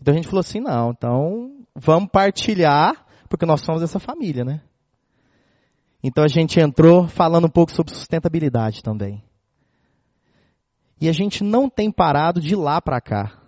Então 0.00 0.12
a 0.12 0.16
gente 0.16 0.26
falou 0.26 0.40
assim, 0.40 0.60
não, 0.60 0.90
então 0.90 1.64
vamos 1.74 2.10
partilhar, 2.10 3.06
porque 3.28 3.46
nós 3.46 3.60
somos 3.62 3.82
essa 3.82 3.98
família, 3.98 4.44
né? 4.44 4.60
Então 6.02 6.22
a 6.22 6.28
gente 6.28 6.60
entrou 6.60 7.08
falando 7.08 7.46
um 7.46 7.50
pouco 7.50 7.72
sobre 7.72 7.94
sustentabilidade 7.94 8.82
também. 8.82 9.24
E 11.00 11.08
a 11.08 11.12
gente 11.12 11.42
não 11.42 11.68
tem 11.68 11.90
parado 11.90 12.40
de 12.40 12.54
lá 12.54 12.80
para 12.80 13.00
cá. 13.00 13.38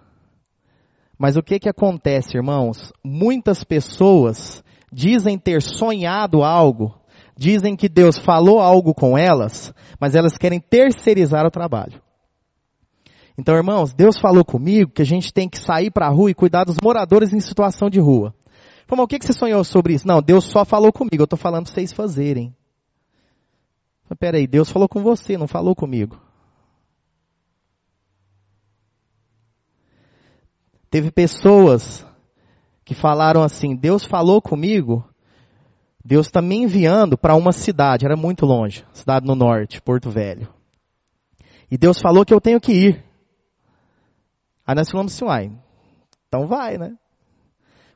Mas 1.19 1.37
o 1.37 1.43
que 1.43 1.59
que 1.59 1.69
acontece, 1.69 2.37
irmãos? 2.37 2.93
Muitas 3.05 3.63
pessoas 3.63 4.65
dizem 4.93 5.39
ter 5.39 5.63
sonhado 5.63 6.43
algo, 6.43 6.99
dizem 7.37 7.77
que 7.77 7.89
Deus 7.89 8.19
falou 8.19 8.61
algo 8.61 8.95
com 8.95 9.17
elas, 9.17 9.73
mas 10.01 10.15
elas 10.15 10.37
querem 10.37 10.61
terceirizar 10.61 11.47
o 11.47 11.51
trabalho. 11.51 12.01
Então, 13.39 13.55
irmãos, 13.55 13.93
Deus 13.93 14.19
falou 14.19 14.45
comigo 14.45 14.91
que 14.91 15.03
a 15.03 15.07
gente 15.07 15.33
tem 15.33 15.49
que 15.49 15.59
sair 15.59 15.91
para 15.91 16.07
a 16.07 16.11
rua 16.11 16.31
e 16.31 16.35
cuidar 16.35 16.65
dos 16.65 16.77
moradores 16.83 17.33
em 17.33 17.41
situação 17.41 17.91
de 17.91 18.01
rua. 18.01 18.35
Falei, 18.87 19.05
o 19.05 19.09
que, 19.09 19.19
que 19.19 19.27
você 19.27 19.33
sonhou 19.33 19.63
sobre 19.65 19.95
isso? 19.95 20.07
Não, 20.07 20.23
Deus 20.23 20.45
só 20.45 20.65
falou 20.65 20.93
comigo, 20.93 21.21
eu 21.21 21.25
estou 21.25 21.39
falando 21.39 21.65
para 21.65 21.75
vocês 21.75 21.93
fazerem. 21.93 22.55
Mas 24.09 24.19
peraí, 24.19 24.47
Deus 24.47 24.71
falou 24.71 24.89
com 24.89 25.03
você, 25.03 25.37
não 25.37 25.49
falou 25.49 25.75
comigo. 25.75 26.19
Teve 30.89 31.11
pessoas 31.11 32.07
que 32.85 32.95
falaram 32.95 33.43
assim, 33.43 33.75
Deus 33.75 34.05
falou 34.05 34.41
comigo, 34.41 35.05
Deus 36.03 36.27
está 36.27 36.41
me 36.41 36.57
enviando 36.57 37.19
para 37.19 37.35
uma 37.35 37.51
cidade, 37.51 38.07
era 38.07 38.17
muito 38.17 38.47
longe, 38.47 38.85
cidade 38.93 39.27
no 39.27 39.35
norte, 39.35 39.83
Porto 39.83 40.09
Velho. 40.09 40.49
E 41.69 41.77
Deus 41.77 41.99
falou 42.01 42.25
que 42.25 42.33
eu 42.33 42.41
tenho 42.41 42.61
que 42.61 42.73
ir. 42.73 43.06
Aí 44.67 44.75
nós 44.75 44.91
falamos 44.91 45.15
assim, 45.15 45.25
uai, 45.25 45.53
então 46.27 46.47
vai, 46.47 46.77
né? 46.77 46.97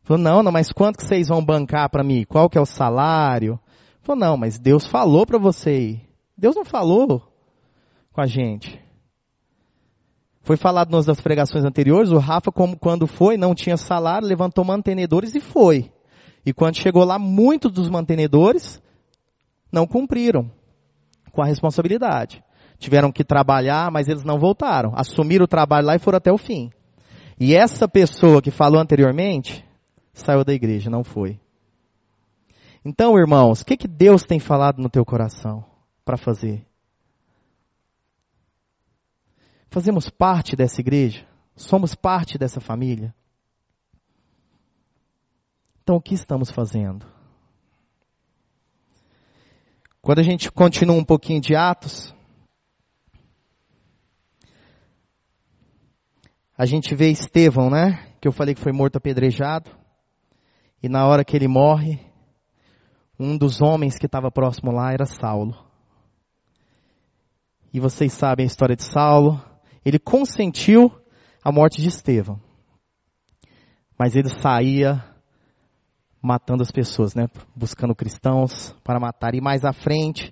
Falou, 0.05 0.23
não, 0.23 0.43
não, 0.43 0.53
mas 0.53 0.73
quanto 0.73 0.99
que 0.99 1.05
vocês 1.05 1.29
vão 1.29 1.45
bancar 1.45 1.91
para 1.91 2.05
mim? 2.05 2.25
Qual 2.25 2.49
que 2.49 2.57
é 2.57 2.61
o 2.61 2.67
salário? 2.67 3.59
Falou, 4.03 4.21
não, 4.21 4.37
mas 4.37 4.59
Deus 4.59 4.87
falou 4.87 5.27
para 5.27 5.39
você 5.39 5.79
ir. 5.79 6.09
Deus 6.39 6.55
não 6.55 6.65
falou 6.65 7.23
com 8.13 8.21
a 8.21 8.27
gente. 8.27 8.81
Foi 10.43 10.57
falado 10.57 10.91
nas 10.91 11.21
pregações 11.21 11.65
anteriores, 11.65 12.11
o 12.11 12.19
Rafa, 12.19 12.51
como 12.51 12.79
quando 12.79 13.07
foi, 13.07 13.37
não 13.37 13.55
tinha 13.55 13.77
salário, 13.77 14.27
levantou 14.27 14.65
mantenedores 14.65 15.35
e 15.35 15.41
foi. 15.41 15.93
E 16.47 16.53
quando 16.53 16.77
chegou 16.77 17.05
lá, 17.05 17.19
muitos 17.19 17.71
dos 17.71 17.91
mantenedores 17.91 18.81
não 19.71 19.87
cumpriram 19.87 20.51
com 21.31 21.43
a 21.43 21.47
responsabilidade 21.47 22.43
tiveram 22.81 23.13
que 23.13 23.23
trabalhar, 23.23 23.91
mas 23.93 24.09
eles 24.09 24.25
não 24.25 24.39
voltaram. 24.39 24.93
Assumiram 24.97 25.45
o 25.45 25.49
trabalho 25.49 25.87
lá 25.87 25.95
e 25.95 26.01
foram 26.01 26.17
até 26.17 26.33
o 26.33 26.39
fim. 26.39 26.71
E 27.39 27.55
essa 27.55 27.87
pessoa 27.87 28.43
que 28.43 28.51
falou 28.51 28.81
anteriormente, 28.81 29.65
saiu 30.13 30.45
da 30.45 30.53
igreja, 30.53 30.91
não 30.91 31.05
foi. 31.05 31.39
Então, 32.85 33.19
irmãos, 33.19 33.61
o 33.61 33.67
que, 33.67 33.77
que 33.77 33.87
Deus 33.87 34.25
tem 34.25 34.41
falado 34.41 34.79
no 34.79 34.89
teu 34.89 35.05
coração 35.05 35.65
para 36.05 36.17
fazer? 36.17 36.67
Fazemos 39.71 40.09
parte 40.09 40.57
dessa 40.57 40.81
igreja? 40.81 41.27
Somos 41.55 41.95
parte 41.95 42.39
dessa 42.39 42.61
família? 42.61 43.15
Então, 45.83 45.97
o 45.97 46.01
que 46.01 46.15
estamos 46.15 46.51
fazendo? 46.51 47.07
Quando 50.01 50.21
a 50.21 50.23
gente 50.23 50.51
continua 50.51 50.97
um 50.97 51.05
pouquinho 51.05 51.43
de 51.43 51.55
Atos, 51.55 52.15
a 56.61 56.67
gente 56.67 56.95
vê 56.95 57.09
Estevão, 57.09 57.71
né? 57.71 58.07
Que 58.21 58.29
eu 58.29 58.33
falei 58.33 58.55
que 58.55 58.61
foi 58.61 58.71
morto 58.71 58.97
apedrejado. 58.97 59.71
E 60.83 60.91
na 60.91 61.07
hora 61.07 61.25
que 61.25 61.35
ele 61.35 61.49
morre, 61.49 61.99
um 63.19 63.39
dos 63.39 63.63
homens 63.63 63.97
que 63.97 64.05
estava 64.05 64.31
próximo 64.31 64.71
lá 64.71 64.93
era 64.93 65.07
Saulo. 65.07 65.57
E 67.73 67.81
vocês 67.81 68.13
sabem 68.13 68.45
a 68.45 68.47
história 68.47 68.77
de 68.77 68.83
Saulo. 68.83 69.43
Ele 69.83 69.99
consentiu 69.99 70.93
a 71.43 71.51
morte 71.51 71.81
de 71.81 71.89
Estevão. 71.89 72.39
Mas 73.99 74.15
ele 74.15 74.29
saía 74.29 75.03
matando 76.21 76.63
as 76.63 76.71
pessoas, 76.71 77.15
né? 77.15 77.27
Buscando 77.57 77.95
cristãos 77.95 78.77
para 78.85 79.01
matar. 79.01 79.35
E 79.35 79.41
mais 79.41 79.65
à 79.65 79.73
frente, 79.73 80.31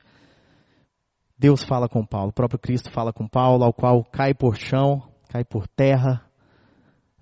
Deus 1.38 1.64
fala 1.64 1.88
com 1.88 2.04
Paulo. 2.04 2.28
O 2.28 2.34
próprio 2.34 2.58
Cristo 2.58 2.92
fala 2.92 3.14
com 3.14 3.26
Paulo, 3.26 3.64
ao 3.64 3.72
qual 3.72 4.04
cai 4.04 4.34
por 4.34 4.56
chão 4.56 5.07
cai 5.28 5.44
por 5.44 5.68
terra, 5.68 6.24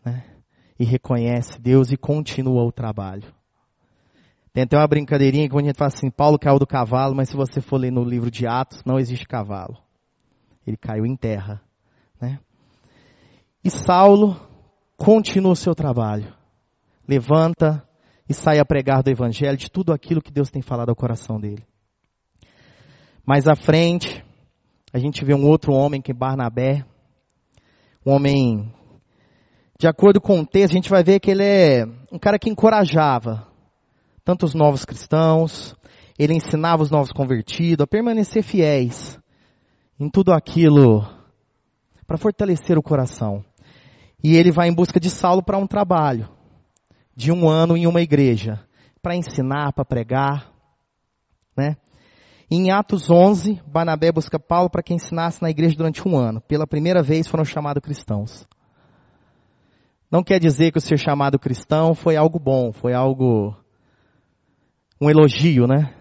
né? 0.04 0.24
E 0.78 0.84
reconhece 0.84 1.60
Deus 1.60 1.90
e 1.90 1.96
continua 1.96 2.64
o 2.64 2.72
trabalho. 2.72 3.34
Tem 4.52 4.64
até 4.64 4.76
uma 4.76 4.86
brincadeirinha 4.86 5.48
que 5.48 5.56
a 5.56 5.60
gente 5.60 5.76
fala 5.76 5.88
assim, 5.88 6.10
Paulo 6.10 6.38
caiu 6.38 6.58
do 6.58 6.66
cavalo, 6.66 7.14
mas 7.14 7.28
se 7.28 7.36
você 7.36 7.60
for 7.60 7.76
ler 7.76 7.90
no 7.90 8.02
livro 8.02 8.30
de 8.30 8.46
Atos, 8.46 8.82
não 8.86 8.98
existe 8.98 9.26
cavalo. 9.26 9.76
Ele 10.66 10.76
caiu 10.76 11.04
em 11.04 11.14
terra, 11.14 11.60
né? 12.20 12.38
E 13.62 13.70
Saulo 13.70 14.40
continua 14.96 15.52
o 15.52 15.56
seu 15.56 15.74
trabalho. 15.74 16.32
Levanta 17.06 17.86
e 18.28 18.34
sai 18.34 18.58
a 18.58 18.64
pregar 18.64 19.02
do 19.02 19.10
evangelho 19.10 19.56
de 19.56 19.70
tudo 19.70 19.92
aquilo 19.92 20.22
que 20.22 20.32
Deus 20.32 20.50
tem 20.50 20.62
falado 20.62 20.88
ao 20.88 20.96
coração 20.96 21.38
dele. 21.38 21.66
Mais 23.24 23.46
à 23.46 23.54
frente, 23.54 24.24
a 24.92 24.98
gente 24.98 25.24
vê 25.24 25.34
um 25.34 25.46
outro 25.46 25.72
homem 25.72 26.00
que 26.00 26.12
é 26.12 26.14
Barnabé, 26.14 26.84
um 28.06 28.12
homem, 28.12 28.72
de 29.76 29.88
acordo 29.88 30.20
com 30.20 30.38
o 30.38 30.46
texto, 30.46 30.70
a 30.70 30.76
gente 30.76 30.88
vai 30.88 31.02
ver 31.02 31.18
que 31.18 31.28
ele 31.28 31.42
é 31.42 31.84
um 32.12 32.20
cara 32.20 32.38
que 32.38 32.48
encorajava 32.48 33.48
tanto 34.24 34.46
os 34.46 34.54
novos 34.54 34.84
cristãos, 34.84 35.74
ele 36.16 36.32
ensinava 36.32 36.84
os 36.84 36.90
novos 36.90 37.10
convertidos 37.10 37.82
a 37.82 37.86
permanecer 37.86 38.44
fiéis 38.44 39.18
em 39.98 40.08
tudo 40.08 40.32
aquilo 40.32 41.04
para 42.06 42.16
fortalecer 42.16 42.78
o 42.78 42.82
coração. 42.82 43.44
E 44.22 44.36
ele 44.36 44.52
vai 44.52 44.68
em 44.68 44.74
busca 44.74 45.00
de 45.00 45.10
Saulo 45.10 45.42
para 45.42 45.58
um 45.58 45.66
trabalho 45.66 46.28
de 47.14 47.32
um 47.32 47.48
ano 47.48 47.76
em 47.76 47.86
uma 47.86 48.02
igreja, 48.02 48.60
para 49.02 49.16
ensinar, 49.16 49.72
para 49.72 49.84
pregar, 49.84 50.52
né? 51.56 51.76
Em 52.48 52.70
Atos 52.70 53.10
11, 53.10 53.60
Barnabé 53.66 54.12
busca 54.12 54.38
Paulo 54.38 54.70
para 54.70 54.82
que 54.82 54.94
ensinasse 54.94 55.42
na 55.42 55.50
igreja 55.50 55.76
durante 55.76 56.06
um 56.06 56.16
ano. 56.16 56.40
Pela 56.40 56.64
primeira 56.66 57.02
vez 57.02 57.26
foram 57.26 57.44
chamados 57.44 57.82
cristãos. 57.82 58.46
Não 60.08 60.22
quer 60.22 60.38
dizer 60.38 60.70
que 60.70 60.78
o 60.78 60.80
ser 60.80 60.96
chamado 60.96 61.40
cristão 61.40 61.92
foi 61.92 62.14
algo 62.14 62.38
bom, 62.38 62.72
foi 62.72 62.94
algo, 62.94 63.56
um 65.00 65.10
elogio, 65.10 65.66
né? 65.66 65.92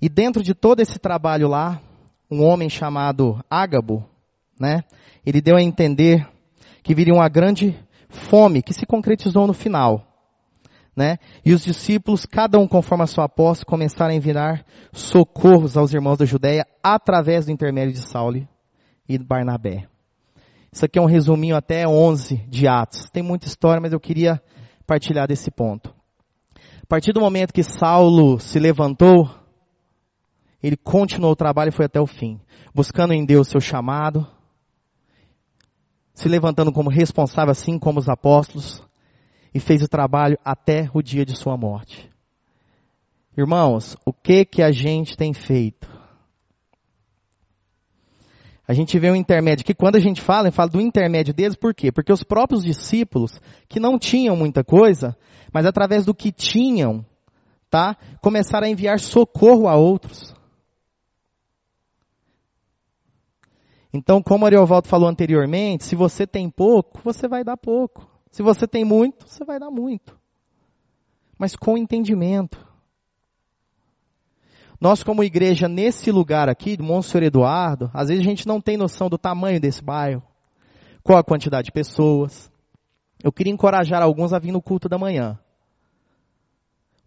E 0.00 0.08
dentro 0.08 0.42
de 0.42 0.54
todo 0.54 0.80
esse 0.80 0.98
trabalho 0.98 1.46
lá, 1.46 1.78
um 2.30 2.42
homem 2.42 2.70
chamado 2.70 3.44
Ágabo, 3.50 4.08
né? 4.58 4.84
Ele 5.26 5.42
deu 5.42 5.56
a 5.56 5.62
entender 5.62 6.26
que 6.82 6.94
viria 6.94 7.12
uma 7.12 7.28
grande 7.28 7.78
fome 8.08 8.62
que 8.62 8.72
se 8.72 8.86
concretizou 8.86 9.46
no 9.46 9.52
final 9.52 10.07
né? 10.98 11.18
E 11.44 11.54
os 11.54 11.64
discípulos, 11.64 12.26
cada 12.26 12.58
um 12.58 12.66
conforme 12.66 13.04
a 13.04 13.06
sua 13.06 13.24
aposta, 13.24 13.64
começaram 13.64 14.10
a 14.10 14.16
enviar 14.16 14.66
socorros 14.92 15.76
aos 15.76 15.94
irmãos 15.94 16.18
da 16.18 16.24
Judéia 16.24 16.66
através 16.82 17.46
do 17.46 17.52
intermédio 17.52 17.94
de 17.94 18.00
Saulo 18.00 18.46
e 19.08 19.16
Barnabé. 19.16 19.86
Isso 20.72 20.84
aqui 20.84 20.98
é 20.98 21.02
um 21.02 21.06
resuminho 21.06 21.56
até 21.56 21.86
11 21.86 22.36
de 22.48 22.66
Atos. 22.66 23.08
Tem 23.10 23.22
muita 23.22 23.46
história, 23.46 23.80
mas 23.80 23.92
eu 23.92 24.00
queria 24.00 24.42
partilhar 24.86 25.28
desse 25.28 25.50
ponto. 25.52 25.94
A 26.82 26.86
partir 26.88 27.12
do 27.12 27.20
momento 27.20 27.54
que 27.54 27.62
Saulo 27.62 28.40
se 28.40 28.58
levantou, 28.58 29.30
ele 30.60 30.76
continuou 30.76 31.32
o 31.32 31.36
trabalho 31.36 31.68
e 31.68 31.72
foi 31.72 31.86
até 31.86 32.00
o 32.00 32.06
fim, 32.06 32.40
buscando 32.74 33.14
em 33.14 33.24
Deus 33.24 33.46
seu 33.46 33.60
chamado, 33.60 34.26
se 36.12 36.28
levantando 36.28 36.72
como 36.72 36.90
responsável, 36.90 37.52
assim 37.52 37.78
como 37.78 38.00
os 38.00 38.08
apóstolos, 38.08 38.82
e 39.54 39.60
fez 39.60 39.82
o 39.82 39.88
trabalho 39.88 40.38
até 40.44 40.90
o 40.92 41.02
dia 41.02 41.24
de 41.24 41.36
sua 41.36 41.56
morte. 41.56 42.10
Irmãos, 43.36 43.96
o 44.04 44.12
que 44.12 44.44
que 44.44 44.62
a 44.62 44.70
gente 44.70 45.16
tem 45.16 45.32
feito? 45.32 45.88
A 48.66 48.74
gente 48.74 48.98
vê 48.98 49.10
um 49.10 49.16
intermédio 49.16 49.64
que 49.64 49.72
quando 49.72 49.96
a 49.96 50.00
gente 50.00 50.20
fala, 50.20 50.52
fala 50.52 50.68
do 50.68 50.80
intermédio 50.80 51.32
deles, 51.32 51.56
por 51.56 51.74
quê? 51.74 51.90
Porque 51.90 52.12
os 52.12 52.22
próprios 52.22 52.62
discípulos, 52.62 53.40
que 53.66 53.80
não 53.80 53.98
tinham 53.98 54.36
muita 54.36 54.62
coisa, 54.62 55.16
mas 55.52 55.64
através 55.64 56.04
do 56.04 56.14
que 56.14 56.30
tinham, 56.30 57.06
tá? 57.70 57.96
Começaram 58.20 58.66
a 58.66 58.70
enviar 58.70 59.00
socorro 59.00 59.68
a 59.68 59.76
outros. 59.76 60.34
Então, 63.90 64.22
como 64.22 64.44
Ariovaldo 64.44 64.86
falou 64.86 65.08
anteriormente, 65.08 65.84
se 65.84 65.96
você 65.96 66.26
tem 66.26 66.50
pouco, 66.50 67.00
você 67.02 67.26
vai 67.26 67.42
dar 67.42 67.56
pouco. 67.56 68.06
Se 68.30 68.42
você 68.42 68.66
tem 68.66 68.84
muito, 68.84 69.26
você 69.26 69.44
vai 69.44 69.58
dar 69.58 69.70
muito. 69.70 70.18
Mas 71.38 71.56
com 71.56 71.76
entendimento. 71.76 72.66
Nós, 74.80 75.02
como 75.02 75.24
igreja, 75.24 75.68
nesse 75.68 76.10
lugar 76.12 76.48
aqui, 76.48 76.76
do 76.76 76.84
Monsenhor 76.84 77.24
Eduardo, 77.24 77.90
às 77.92 78.08
vezes 78.08 78.24
a 78.24 78.28
gente 78.28 78.46
não 78.46 78.60
tem 78.60 78.76
noção 78.76 79.08
do 79.08 79.18
tamanho 79.18 79.60
desse 79.60 79.82
bairro, 79.82 80.22
qual 81.02 81.18
a 81.18 81.24
quantidade 81.24 81.66
de 81.66 81.72
pessoas. 81.72 82.50
Eu 83.22 83.32
queria 83.32 83.52
encorajar 83.52 84.02
alguns 84.02 84.32
a 84.32 84.38
vir 84.38 84.52
no 84.52 84.62
culto 84.62 84.88
da 84.88 84.96
manhã. 84.96 85.38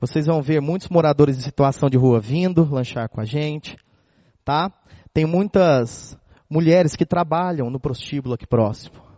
Vocês 0.02 0.26
vão 0.26 0.42
ver 0.42 0.60
muitos 0.60 0.90
moradores 0.90 1.38
em 1.38 1.42
situação 1.42 1.90
de 1.90 1.98
rua 1.98 2.20
vindo 2.20 2.68
lanchar 2.70 3.08
com 3.08 3.22
a 3.22 3.26
gente, 3.26 3.78
tá? 4.44 4.74
Tem 5.14 5.26
muitas 5.26 6.18
mulheres 6.50 6.96
que 6.96 7.06
trabalham 7.06 7.70
no 7.70 7.80
prostíbulo 7.80 8.34
aqui 8.34 8.48
próximo. 8.48 9.11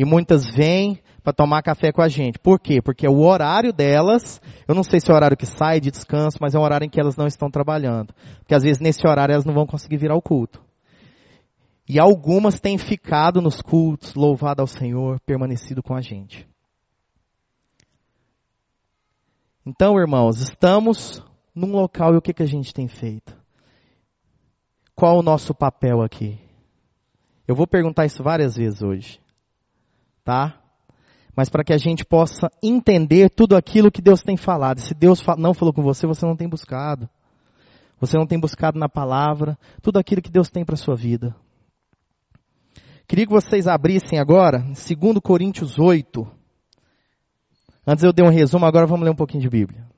E 0.00 0.04
muitas 0.06 0.46
vêm 0.46 0.98
para 1.22 1.34
tomar 1.34 1.62
café 1.62 1.92
com 1.92 2.00
a 2.00 2.08
gente. 2.08 2.38
Por 2.38 2.58
quê? 2.58 2.80
Porque 2.80 3.04
é 3.06 3.10
o 3.10 3.20
horário 3.20 3.70
delas, 3.70 4.40
eu 4.66 4.74
não 4.74 4.82
sei 4.82 4.98
se 4.98 5.10
é 5.10 5.12
o 5.12 5.14
horário 5.14 5.36
que 5.36 5.44
sai 5.44 5.78
de 5.78 5.90
descanso, 5.90 6.38
mas 6.40 6.54
é 6.54 6.58
um 6.58 6.62
horário 6.62 6.86
em 6.86 6.88
que 6.88 6.98
elas 6.98 7.16
não 7.16 7.26
estão 7.26 7.50
trabalhando. 7.50 8.14
Porque 8.38 8.54
às 8.54 8.62
vezes 8.62 8.80
nesse 8.80 9.06
horário 9.06 9.34
elas 9.34 9.44
não 9.44 9.52
vão 9.52 9.66
conseguir 9.66 9.98
vir 9.98 10.10
ao 10.10 10.22
culto. 10.22 10.64
E 11.86 12.00
algumas 12.00 12.58
têm 12.58 12.78
ficado 12.78 13.42
nos 13.42 13.60
cultos, 13.60 14.14
louvado 14.14 14.62
ao 14.62 14.66
Senhor, 14.66 15.20
permanecido 15.20 15.82
com 15.82 15.94
a 15.94 16.00
gente. 16.00 16.48
Então, 19.66 20.00
irmãos, 20.00 20.40
estamos 20.40 21.22
num 21.54 21.72
local 21.72 22.14
e 22.14 22.16
o 22.16 22.22
que, 22.22 22.32
que 22.32 22.42
a 22.42 22.48
gente 22.48 22.72
tem 22.72 22.88
feito? 22.88 23.36
Qual 24.94 25.18
o 25.18 25.22
nosso 25.22 25.54
papel 25.54 26.00
aqui? 26.00 26.40
Eu 27.46 27.54
vou 27.54 27.66
perguntar 27.66 28.06
isso 28.06 28.22
várias 28.22 28.56
vezes 28.56 28.80
hoje. 28.80 29.20
Tá? 30.24 30.60
mas 31.40 31.48
para 31.48 31.64
que 31.64 31.72
a 31.72 31.78
gente 31.78 32.04
possa 32.04 32.50
entender 32.62 33.30
tudo 33.30 33.56
aquilo 33.56 33.90
que 33.90 34.02
Deus 34.02 34.20
tem 34.20 34.36
falado. 34.36 34.80
Se 34.80 34.94
Deus 34.94 35.24
não 35.38 35.54
falou 35.54 35.72
com 35.72 35.82
você, 35.82 36.06
você 36.06 36.26
não 36.26 36.36
tem 36.36 36.46
buscado. 36.46 37.08
Você 37.98 38.18
não 38.18 38.26
tem 38.26 38.38
buscado 38.38 38.78
na 38.78 38.90
palavra 38.90 39.58
tudo 39.80 39.98
aquilo 39.98 40.20
que 40.22 40.30
Deus 40.30 40.50
tem 40.50 40.64
para 40.64 40.74
a 40.74 40.78
sua 40.78 40.94
vida. 40.94 41.34
Queria 43.06 43.26
que 43.26 43.32
vocês 43.32 43.66
abrissem 43.66 44.18
agora, 44.18 44.58
2 44.58 44.76
Coríntios 45.22 45.78
8. 45.78 46.26
Antes 47.86 48.04
eu 48.04 48.12
dei 48.12 48.24
um 48.24 48.30
resumo, 48.30 48.66
agora 48.66 48.86
vamos 48.86 49.04
ler 49.04 49.10
um 49.10 49.16
pouquinho 49.16 49.42
de 49.42 49.48
Bíblia. 49.48 49.88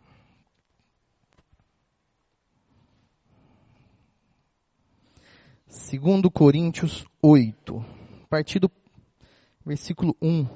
Segundo 5.66 6.30
Coríntios 6.30 7.04
8, 7.20 7.84
a 8.24 8.28
partir 8.28 8.58
do 8.58 8.70
versículo 9.64 10.16
1. 10.20 10.46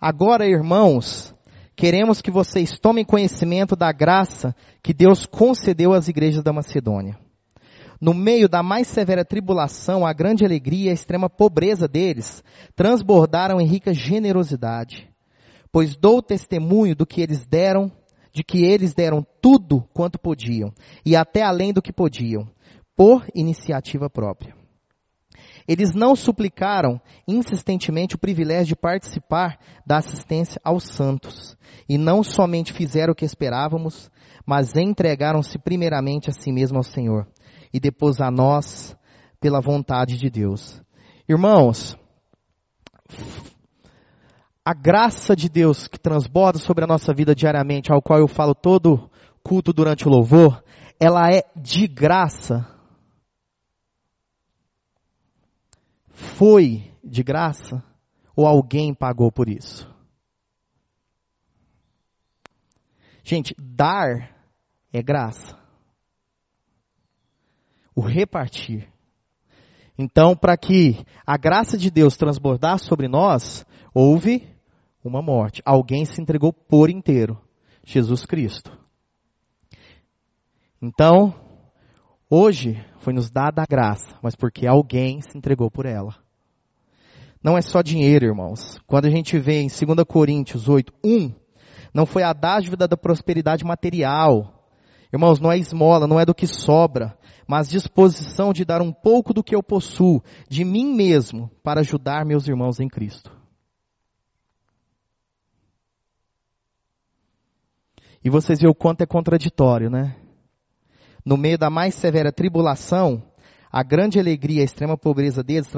Agora, 0.00 0.46
irmãos, 0.46 1.34
queremos 1.74 2.20
que 2.20 2.30
vocês 2.30 2.78
tomem 2.78 3.04
conhecimento 3.04 3.74
da 3.74 3.90
graça 3.92 4.54
que 4.82 4.94
Deus 4.94 5.26
concedeu 5.26 5.92
às 5.92 6.08
igrejas 6.08 6.42
da 6.42 6.52
Macedônia. 6.52 7.18
No 8.00 8.12
meio 8.12 8.48
da 8.48 8.62
mais 8.62 8.86
severa 8.88 9.24
tribulação, 9.24 10.06
a 10.06 10.12
grande 10.12 10.44
alegria 10.44 10.88
e 10.88 10.90
a 10.90 10.94
extrema 10.94 11.30
pobreza 11.30 11.88
deles 11.88 12.44
transbordaram 12.74 13.58
em 13.58 13.66
rica 13.66 13.94
generosidade. 13.94 15.08
Pois 15.72 15.96
dou 15.96 16.22
testemunho 16.22 16.94
do 16.94 17.06
que 17.06 17.22
eles 17.22 17.46
deram, 17.46 17.90
de 18.36 18.44
que 18.44 18.62
eles 18.66 18.92
deram 18.92 19.26
tudo 19.40 19.88
quanto 19.94 20.18
podiam, 20.18 20.70
e 21.06 21.16
até 21.16 21.42
além 21.42 21.72
do 21.72 21.80
que 21.80 21.90
podiam, 21.90 22.46
por 22.94 23.26
iniciativa 23.34 24.10
própria. 24.10 24.54
Eles 25.66 25.94
não 25.94 26.14
suplicaram 26.14 27.00
insistentemente 27.26 28.14
o 28.14 28.18
privilégio 28.18 28.66
de 28.66 28.76
participar 28.76 29.58
da 29.86 29.96
assistência 29.96 30.60
aos 30.62 30.84
santos. 30.84 31.56
E 31.88 31.96
não 31.96 32.22
somente 32.22 32.74
fizeram 32.74 33.12
o 33.12 33.16
que 33.16 33.24
esperávamos, 33.24 34.10
mas 34.44 34.76
entregaram-se 34.76 35.58
primeiramente 35.58 36.28
a 36.28 36.32
si 36.34 36.52
mesmo 36.52 36.76
ao 36.76 36.82
Senhor. 36.82 37.26
E 37.72 37.80
depois 37.80 38.20
a 38.20 38.30
nós, 38.30 38.94
pela 39.40 39.62
vontade 39.62 40.18
de 40.18 40.28
Deus. 40.28 40.78
Irmãos, 41.26 41.96
a 44.66 44.74
graça 44.74 45.36
de 45.36 45.48
Deus 45.48 45.86
que 45.86 45.98
transborda 45.98 46.58
sobre 46.58 46.82
a 46.82 46.88
nossa 46.88 47.14
vida 47.14 47.36
diariamente, 47.36 47.92
ao 47.92 48.02
qual 48.02 48.18
eu 48.18 48.26
falo 48.26 48.52
todo 48.52 49.08
culto 49.40 49.72
durante 49.72 50.08
o 50.08 50.10
louvor, 50.10 50.60
ela 50.98 51.30
é 51.30 51.44
de 51.54 51.86
graça 51.86 52.66
foi 56.16 56.90
de 57.04 57.22
graça 57.22 57.84
ou 58.34 58.46
alguém 58.46 58.94
pagou 58.94 59.30
por 59.30 59.48
isso? 59.48 59.90
Gente, 63.22 63.54
dar 63.58 64.34
é 64.92 65.02
graça. 65.02 65.58
O 67.94 68.00
repartir. 68.00 68.88
Então, 69.98 70.36
para 70.36 70.56
que 70.56 71.04
a 71.26 71.36
graça 71.36 71.76
de 71.76 71.90
Deus 71.90 72.16
transbordasse 72.16 72.84
sobre 72.84 73.08
nós, 73.08 73.64
houve 73.94 74.55
uma 75.06 75.22
morte. 75.22 75.62
Alguém 75.64 76.04
se 76.04 76.20
entregou 76.20 76.52
por 76.52 76.90
inteiro. 76.90 77.40
Jesus 77.84 78.26
Cristo. 78.26 78.76
Então, 80.82 81.34
Hoje 82.28 82.84
foi 82.98 83.12
nos 83.12 83.30
dada 83.30 83.62
a 83.62 83.66
graça, 83.66 84.18
mas 84.20 84.34
porque 84.34 84.66
alguém 84.66 85.20
se 85.20 85.38
entregou 85.38 85.70
por 85.70 85.86
ela. 85.86 86.16
Não 87.40 87.56
é 87.56 87.62
só 87.62 87.82
dinheiro, 87.82 88.26
irmãos. 88.26 88.80
Quando 88.84 89.06
a 89.06 89.10
gente 89.10 89.38
vê 89.38 89.60
em 89.60 89.68
2 89.68 90.04
Coríntios 90.04 90.68
8, 90.68 90.92
1, 91.04 91.32
não 91.94 92.04
foi 92.04 92.24
a 92.24 92.32
dádiva 92.32 92.76
da 92.76 92.96
prosperidade 92.96 93.64
material. 93.64 94.66
Irmãos, 95.12 95.38
não 95.38 95.52
é 95.52 95.56
esmola, 95.56 96.08
não 96.08 96.18
é 96.18 96.24
do 96.24 96.34
que 96.34 96.48
sobra, 96.48 97.16
mas 97.46 97.68
disposição 97.68 98.52
de 98.52 98.64
dar 98.64 98.82
um 98.82 98.92
pouco 98.92 99.32
do 99.32 99.44
que 99.44 99.54
eu 99.54 99.62
possuo, 99.62 100.20
de 100.48 100.64
mim 100.64 100.96
mesmo, 100.96 101.48
para 101.62 101.82
ajudar 101.82 102.26
meus 102.26 102.48
irmãos 102.48 102.80
em 102.80 102.88
Cristo. 102.88 103.30
E 108.24 108.30
vocês 108.30 108.60
veem 108.60 108.70
o 108.70 108.74
quanto 108.74 109.02
é 109.02 109.06
contraditório, 109.06 109.88
né? 109.90 110.16
no 111.26 111.36
meio 111.36 111.58
da 111.58 111.68
mais 111.68 111.96
severa 111.96 112.30
tribulação, 112.30 113.20
a 113.70 113.82
grande 113.82 114.20
alegria 114.20 114.58
e 114.58 114.60
a 114.60 114.64
extrema 114.64 114.96
pobreza 114.96 115.42
deles 115.42 115.68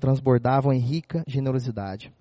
transbordavam 0.00 0.72
em 0.72 0.80
rica 0.80 1.22
generosidade. 1.28 2.12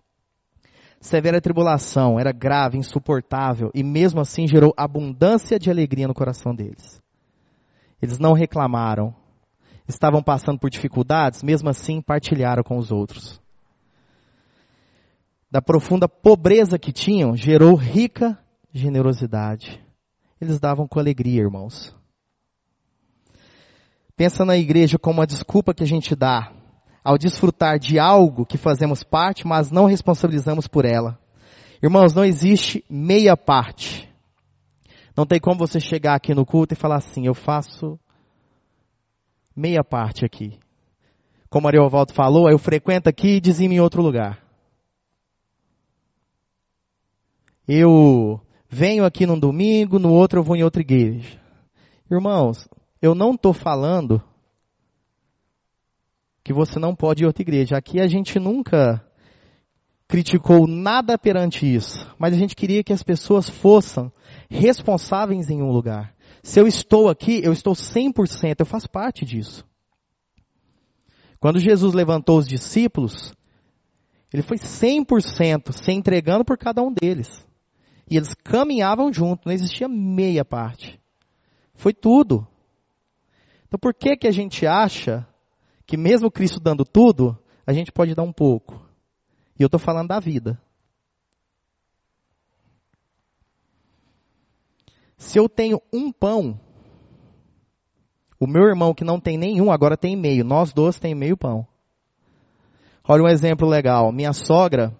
Severa 1.01 1.41
tribulação 1.41 2.19
era 2.19 2.31
grave, 2.31 2.77
insuportável 2.77 3.71
e 3.73 3.83
mesmo 3.83 4.21
assim 4.21 4.47
gerou 4.47 4.71
abundância 4.77 5.57
de 5.57 5.71
alegria 5.71 6.07
no 6.07 6.13
coração 6.13 6.53
deles. 6.53 7.01
Eles 7.99 8.19
não 8.19 8.33
reclamaram, 8.33 9.13
estavam 9.87 10.21
passando 10.21 10.59
por 10.59 10.69
dificuldades, 10.69 11.41
mesmo 11.41 11.69
assim 11.69 12.01
partilharam 12.01 12.63
com 12.63 12.77
os 12.77 12.91
outros. 12.91 13.41
Da 15.49 15.61
profunda 15.61 16.07
pobreza 16.07 16.77
que 16.77 16.91
tinham, 16.91 17.35
gerou 17.35 17.73
rica 17.75 18.37
generosidade. 18.75 19.81
Eles 20.39 20.59
davam 20.59 20.85
com 20.85 20.99
alegria, 20.99 21.41
irmãos. 21.41 21.95
Pensa 24.17 24.43
na 24.43 24.57
igreja 24.57 24.99
como 24.99 25.19
uma 25.19 25.27
desculpa 25.27 25.73
que 25.73 25.83
a 25.83 25.87
gente 25.87 26.13
dá 26.13 26.51
ao 27.03 27.17
desfrutar 27.17 27.79
de 27.79 27.97
algo 27.97 28.45
que 28.45 28.57
fazemos 28.57 29.01
parte, 29.01 29.47
mas 29.47 29.71
não 29.71 29.85
responsabilizamos 29.85 30.67
por 30.67 30.83
ela. 30.83 31.17
Irmãos, 31.81 32.13
não 32.13 32.25
existe 32.25 32.83
meia 32.89 33.37
parte. 33.37 34.11
Não 35.15 35.25
tem 35.25 35.39
como 35.39 35.57
você 35.57 35.79
chegar 35.79 36.15
aqui 36.15 36.33
no 36.33 36.45
culto 36.45 36.73
e 36.73 36.77
falar 36.77 36.97
assim, 36.97 37.25
eu 37.25 37.33
faço 37.33 37.97
meia 39.55 39.83
parte 39.83 40.25
aqui. 40.25 40.59
Como 41.49 41.67
Ariovaldo 41.67 42.13
falou, 42.13 42.49
eu 42.49 42.59
frequento 42.59 43.07
aqui 43.07 43.35
e 43.35 43.41
dizimo 43.41 43.73
em 43.73 43.79
outro 43.79 44.01
lugar. 44.01 44.43
Eu 47.67 48.44
venho 48.75 49.05
aqui 49.05 49.25
num 49.25 49.39
domingo, 49.39 49.97
no 49.97 50.11
outro 50.11 50.39
eu 50.39 50.43
vou 50.43 50.57
em 50.57 50.63
outra 50.63 50.81
igreja. 50.81 51.39
Irmãos, 52.11 52.67
eu 53.01 53.15
não 53.15 53.33
estou 53.33 53.53
falando 53.53 54.21
que 56.43 56.51
você 56.51 56.77
não 56.77 56.93
pode 56.93 57.23
ir 57.23 57.25
a 57.25 57.27
outra 57.27 57.41
igreja. 57.41 57.77
Aqui 57.77 58.01
a 58.01 58.07
gente 58.07 58.37
nunca 58.37 59.01
criticou 60.09 60.67
nada 60.67 61.17
perante 61.17 61.65
isso, 61.65 62.05
mas 62.19 62.33
a 62.33 62.37
gente 62.37 62.53
queria 62.53 62.83
que 62.83 62.91
as 62.91 63.01
pessoas 63.01 63.49
fossem 63.49 64.11
responsáveis 64.49 65.49
em 65.49 65.61
um 65.61 65.71
lugar. 65.71 66.13
Se 66.43 66.59
eu 66.59 66.67
estou 66.67 67.07
aqui, 67.07 67.39
eu 67.43 67.53
estou 67.53 67.73
100%, 67.73 68.57
eu 68.59 68.65
faço 68.65 68.89
parte 68.89 69.23
disso. 69.23 69.65
Quando 71.39 71.59
Jesus 71.59 71.93
levantou 71.93 72.37
os 72.37 72.47
discípulos, 72.47 73.33
ele 74.33 74.43
foi 74.43 74.57
100% 74.57 75.71
se 75.71 75.91
entregando 75.93 76.43
por 76.43 76.57
cada 76.57 76.83
um 76.83 76.91
deles. 76.91 77.45
E 78.09 78.17
eles 78.17 78.33
caminhavam 78.35 79.11
junto, 79.11 79.47
não 79.47 79.53
existia 79.53 79.87
meia 79.87 80.45
parte. 80.45 80.99
Foi 81.73 81.93
tudo. 81.93 82.47
Então 83.67 83.79
por 83.79 83.93
que 83.93 84.15
que 84.15 84.27
a 84.27 84.31
gente 84.31 84.65
acha 84.65 85.27
que 85.85 85.97
mesmo 85.97 86.31
Cristo 86.31 86.59
dando 86.59 86.85
tudo, 86.85 87.37
a 87.65 87.73
gente 87.73 87.91
pode 87.91 88.13
dar 88.13 88.23
um 88.23 88.33
pouco? 88.33 88.85
E 89.57 89.63
eu 89.63 89.67
estou 89.67 89.79
falando 89.79 90.09
da 90.09 90.19
vida. 90.19 90.59
Se 95.17 95.39
eu 95.39 95.49
tenho 95.49 95.81
um 95.91 96.11
pão, 96.11 96.59
o 98.39 98.45
meu 98.45 98.63
irmão 98.63 98.93
que 98.93 99.03
não 99.03 99.19
tem 99.19 99.37
nenhum 99.37 99.71
agora 99.71 99.97
tem 99.97 100.15
meio. 100.15 100.43
Nós 100.43 100.73
dois 100.73 100.99
tem 100.99 101.15
meio 101.15 101.37
pão. 101.37 101.65
Olha 103.07 103.23
um 103.23 103.27
exemplo 103.27 103.67
legal. 103.67 104.11
Minha 104.11 104.33
sogra, 104.33 104.95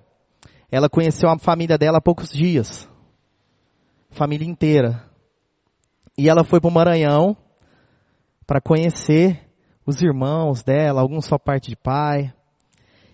ela 0.72 0.90
conheceu 0.90 1.30
a 1.30 1.38
família 1.38 1.78
dela 1.78 1.98
há 1.98 2.02
poucos 2.02 2.30
dias. 2.30 2.90
Família 4.16 4.48
inteira. 4.48 5.04
E 6.18 6.30
ela 6.30 6.46
foi 6.46 6.62
para 6.62 6.70
o 6.70 6.74
Maranhão 6.74 7.36
para 8.48 8.62
conhecer 8.62 9.42
os 9.86 10.02
irmãos 10.02 10.64
dela, 10.64 11.02
alguns 11.02 11.26
só 11.26 11.38
parte 11.38 11.70
de 11.70 11.76
pai. 11.76 12.34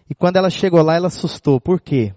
E 0.07 0.13
quando 0.13 0.37
ela 0.37 0.49
chegou 0.49 0.81
lá, 0.83 0.95
ela 0.95 1.07
assustou. 1.07 1.59
Por 1.59 1.81
quê? 1.81 2.13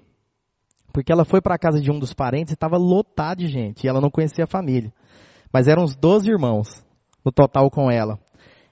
Porque 0.92 1.10
ela 1.10 1.24
foi 1.24 1.40
para 1.40 1.54
a 1.54 1.58
casa 1.58 1.80
de 1.80 1.90
um 1.90 1.98
dos 1.98 2.12
parentes 2.12 2.50
e 2.50 2.54
estava 2.54 2.76
lotado 2.76 3.38
de 3.38 3.48
gente. 3.48 3.84
E 3.84 3.88
ela 3.88 4.02
não 4.02 4.10
conhecia 4.10 4.44
a 4.44 4.48
família. 4.48 4.92
Mas 5.50 5.66
eram 5.66 5.84
uns 5.84 5.96
12 5.96 6.30
irmãos 6.30 6.84
no 7.24 7.32
total 7.32 7.70
com 7.70 7.90
ela. 7.90 8.18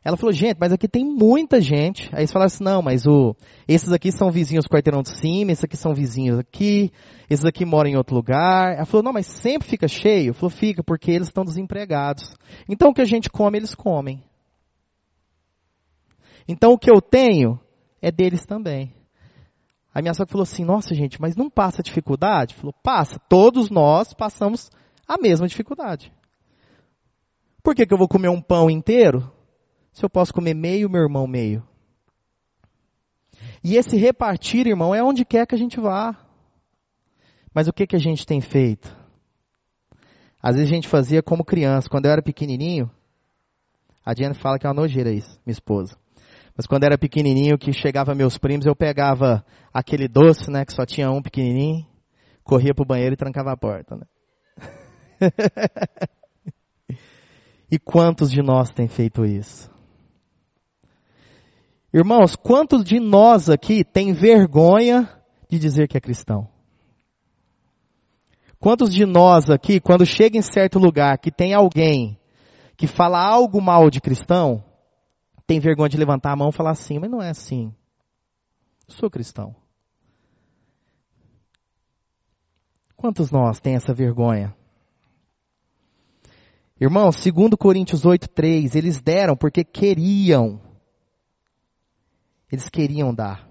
Ela 0.04 0.16
falou, 0.16 0.32
gente, 0.32 0.56
mas 0.58 0.72
aqui 0.72 0.88
tem 0.88 1.04
muita 1.04 1.60
gente. 1.60 2.08
Aí 2.12 2.20
eles 2.20 2.32
falaram 2.32 2.46
assim, 2.46 2.64
não, 2.64 2.82
mas 2.82 3.06
o, 3.06 3.36
esses 3.68 3.92
aqui 3.92 4.10
são 4.10 4.32
vizinhos 4.32 4.64
do 4.64 4.68
quarteirão 4.68 5.00
de 5.00 5.16
cima, 5.16 5.52
esses 5.52 5.62
aqui 5.62 5.76
são 5.76 5.94
vizinhos 5.94 6.40
aqui, 6.40 6.90
esses 7.30 7.44
aqui 7.44 7.64
moram 7.64 7.90
em 7.90 7.96
outro 7.96 8.16
lugar. 8.16 8.74
Ela 8.74 8.84
falou, 8.84 9.04
não, 9.04 9.12
mas 9.12 9.26
sempre 9.26 9.68
fica 9.68 9.86
cheio? 9.86 10.34
Falou, 10.34 10.50
fica, 10.50 10.82
porque 10.82 11.12
eles 11.12 11.28
estão 11.28 11.44
desempregados. 11.44 12.34
Então 12.68 12.90
o 12.90 12.94
que 12.94 13.00
a 13.00 13.06
gente 13.06 13.30
come, 13.30 13.58
eles 13.58 13.76
comem. 13.76 14.20
Então 16.48 16.72
o 16.72 16.78
que 16.78 16.90
eu 16.90 17.00
tenho 17.00 17.60
é 18.00 18.10
deles 18.10 18.44
também. 18.44 18.92
A 19.94 20.00
minha 20.00 20.14
sogra 20.14 20.32
falou 20.32 20.42
assim, 20.42 20.64
nossa 20.64 20.94
gente, 20.94 21.20
mas 21.20 21.36
não 21.36 21.48
passa 21.48 21.82
dificuldade? 21.82 22.54
Falou, 22.54 22.74
passa. 22.82 23.20
Todos 23.28 23.70
nós 23.70 24.12
passamos 24.12 24.68
a 25.06 25.16
mesma 25.16 25.46
dificuldade. 25.46 26.12
Por 27.62 27.76
que, 27.76 27.86
que 27.86 27.94
eu 27.94 27.98
vou 27.98 28.08
comer 28.08 28.28
um 28.28 28.42
pão 28.42 28.68
inteiro 28.68 29.30
se 29.92 30.04
eu 30.04 30.10
posso 30.10 30.32
comer 30.32 30.54
meio, 30.54 30.88
meu 30.90 31.02
irmão 31.02 31.26
meio? 31.26 31.62
E 33.62 33.76
esse 33.76 33.96
repartir, 33.96 34.66
irmão, 34.66 34.94
é 34.94 35.02
onde 35.02 35.24
quer 35.24 35.46
que 35.46 35.54
a 35.54 35.58
gente 35.58 35.78
vá. 35.78 36.16
Mas 37.54 37.68
o 37.68 37.72
que, 37.72 37.86
que 37.86 37.96
a 37.96 38.00
gente 38.00 38.26
tem 38.26 38.40
feito? 38.40 38.96
Às 40.42 40.56
vezes 40.56 40.70
a 40.70 40.74
gente 40.74 40.88
fazia 40.88 41.22
como 41.22 41.44
criança. 41.44 41.88
Quando 41.88 42.06
eu 42.06 42.12
era 42.12 42.22
pequenininho, 42.22 42.90
a 44.04 44.12
Diana 44.14 44.34
fala 44.34 44.58
que 44.58 44.66
é 44.66 44.68
uma 44.68 44.80
nojeira 44.80 45.12
isso, 45.12 45.38
minha 45.46 45.52
esposa. 45.52 45.96
Mas 46.56 46.66
quando 46.66 46.82
eu 46.82 46.88
era 46.88 46.98
pequenininho, 46.98 47.56
que 47.56 47.72
chegava 47.72 48.14
meus 48.14 48.36
primos, 48.36 48.66
eu 48.66 48.74
pegava 48.74 49.44
aquele 49.72 50.08
doce, 50.08 50.50
né, 50.50 50.64
que 50.64 50.72
só 50.72 50.84
tinha 50.84 51.10
um 51.10 51.22
pequenininho, 51.22 51.86
corria 52.42 52.74
pro 52.74 52.84
banheiro 52.84 53.14
e 53.14 53.16
trancava 53.16 53.52
a 53.52 53.56
porta, 53.56 53.96
né? 53.96 54.06
e 57.70 57.78
quantos 57.78 58.30
de 58.30 58.42
nós 58.42 58.70
têm 58.70 58.88
feito 58.88 59.24
isso? 59.24 59.70
Irmãos, 61.92 62.34
quantos 62.34 62.82
de 62.84 62.98
nós 62.98 63.50
aqui 63.50 63.84
tem 63.84 64.14
vergonha 64.14 65.08
de 65.48 65.58
dizer 65.58 65.88
que 65.88 65.96
é 65.96 66.00
cristão? 66.00 66.48
Quantos 68.58 68.94
de 68.94 69.04
nós 69.04 69.50
aqui, 69.50 69.78
quando 69.78 70.06
chega 70.06 70.38
em 70.38 70.42
certo 70.42 70.78
lugar 70.78 71.18
que 71.18 71.30
tem 71.30 71.52
alguém 71.52 72.18
que 72.76 72.86
fala 72.86 73.20
algo 73.20 73.60
mal 73.60 73.90
de 73.90 74.00
cristão, 74.00 74.64
tem 75.46 75.60
vergonha 75.60 75.90
de 75.90 75.98
levantar 75.98 76.32
a 76.32 76.36
mão 76.36 76.48
e 76.48 76.52
falar 76.52 76.70
assim, 76.70 76.98
mas 76.98 77.10
não 77.10 77.20
é 77.20 77.28
assim. 77.28 77.74
Eu 78.88 78.94
sou 78.94 79.10
cristão. 79.10 79.54
Quantos 82.96 83.30
nós 83.30 83.60
tem 83.60 83.74
essa 83.74 83.92
vergonha? 83.92 84.56
Irmãos, 86.80 87.16
segundo 87.16 87.58
Coríntios 87.58 88.04
8:3, 88.04 88.76
eles 88.76 89.00
deram 89.00 89.36
porque 89.36 89.62
queriam 89.62 90.60
eles 92.52 92.68
queriam 92.68 93.14
dar. 93.14 93.48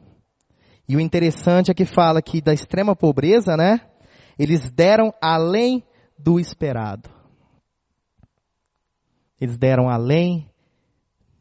E 0.87 0.95
o 0.95 0.99
interessante 0.99 1.71
é 1.71 1.73
que 1.73 1.85
fala 1.85 2.21
que 2.21 2.39
da 2.39 2.53
extrema 2.53 2.95
pobreza, 2.95 3.57
né? 3.57 3.81
Eles 4.37 4.69
deram 4.69 5.11
além 5.19 5.83
do 6.17 6.39
esperado. 6.39 7.09
Eles 9.39 9.57
deram 9.57 9.89
além 9.89 10.47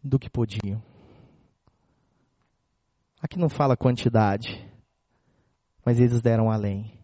do 0.02 0.18
que 0.18 0.30
podiam. 0.30 0.82
Aqui 3.20 3.38
não 3.38 3.50
fala 3.50 3.76
quantidade, 3.76 4.66
mas 5.84 6.00
eles 6.00 6.22
deram 6.22 6.50
além. 6.50 6.98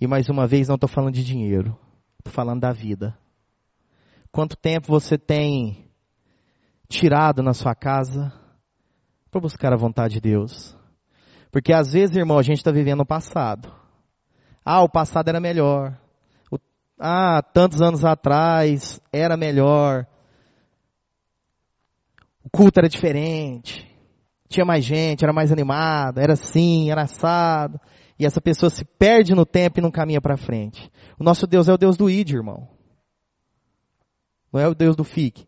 E 0.00 0.06
mais 0.06 0.30
uma 0.30 0.46
vez, 0.46 0.68
não 0.68 0.76
estou 0.76 0.88
falando 0.88 1.12
de 1.12 1.22
dinheiro, 1.22 1.78
estou 2.18 2.32
falando 2.32 2.60
da 2.60 2.72
vida. 2.72 3.14
Quanto 4.32 4.56
tempo 4.56 4.86
você 4.86 5.18
tem 5.18 5.90
tirado 6.88 7.42
na 7.42 7.52
sua 7.52 7.74
casa 7.74 8.32
para 9.30 9.40
buscar 9.40 9.72
a 9.72 9.76
vontade 9.76 10.14
de 10.14 10.20
Deus. 10.20 10.76
Porque 11.50 11.72
às 11.72 11.92
vezes, 11.92 12.16
irmão, 12.16 12.38
a 12.38 12.42
gente 12.42 12.58
está 12.58 12.70
vivendo 12.70 13.00
o 13.00 13.06
passado. 13.06 13.72
Ah, 14.64 14.82
o 14.82 14.88
passado 14.88 15.28
era 15.28 15.40
melhor. 15.40 15.98
O, 16.50 16.58
ah, 16.98 17.42
tantos 17.42 17.80
anos 17.80 18.04
atrás 18.04 19.00
era 19.12 19.36
melhor. 19.36 20.06
O 22.44 22.50
culto 22.50 22.80
era 22.80 22.88
diferente. 22.88 23.86
Tinha 24.48 24.64
mais 24.64 24.84
gente, 24.84 25.22
era 25.24 25.32
mais 25.32 25.52
animado, 25.52 26.18
era 26.18 26.32
assim, 26.32 26.90
era 26.90 27.02
assado. 27.02 27.80
E 28.18 28.26
essa 28.26 28.40
pessoa 28.40 28.68
se 28.68 28.84
perde 28.84 29.34
no 29.34 29.46
tempo 29.46 29.78
e 29.78 29.82
não 29.82 29.90
caminha 29.90 30.20
para 30.20 30.36
frente. 30.36 30.90
O 31.18 31.24
nosso 31.24 31.46
Deus 31.46 31.68
é 31.68 31.72
o 31.72 31.78
Deus 31.78 31.96
do 31.96 32.10
id, 32.10 32.32
irmão. 32.32 32.68
Não 34.52 34.60
é 34.60 34.66
o 34.66 34.74
Deus 34.74 34.96
do 34.96 35.04
fique. 35.04 35.46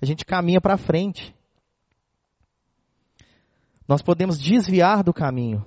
A 0.00 0.04
gente 0.04 0.24
caminha 0.24 0.60
para 0.60 0.76
frente. 0.76 1.34
Nós 3.88 4.02
podemos 4.02 4.38
desviar 4.38 5.02
do 5.02 5.14
caminho, 5.14 5.64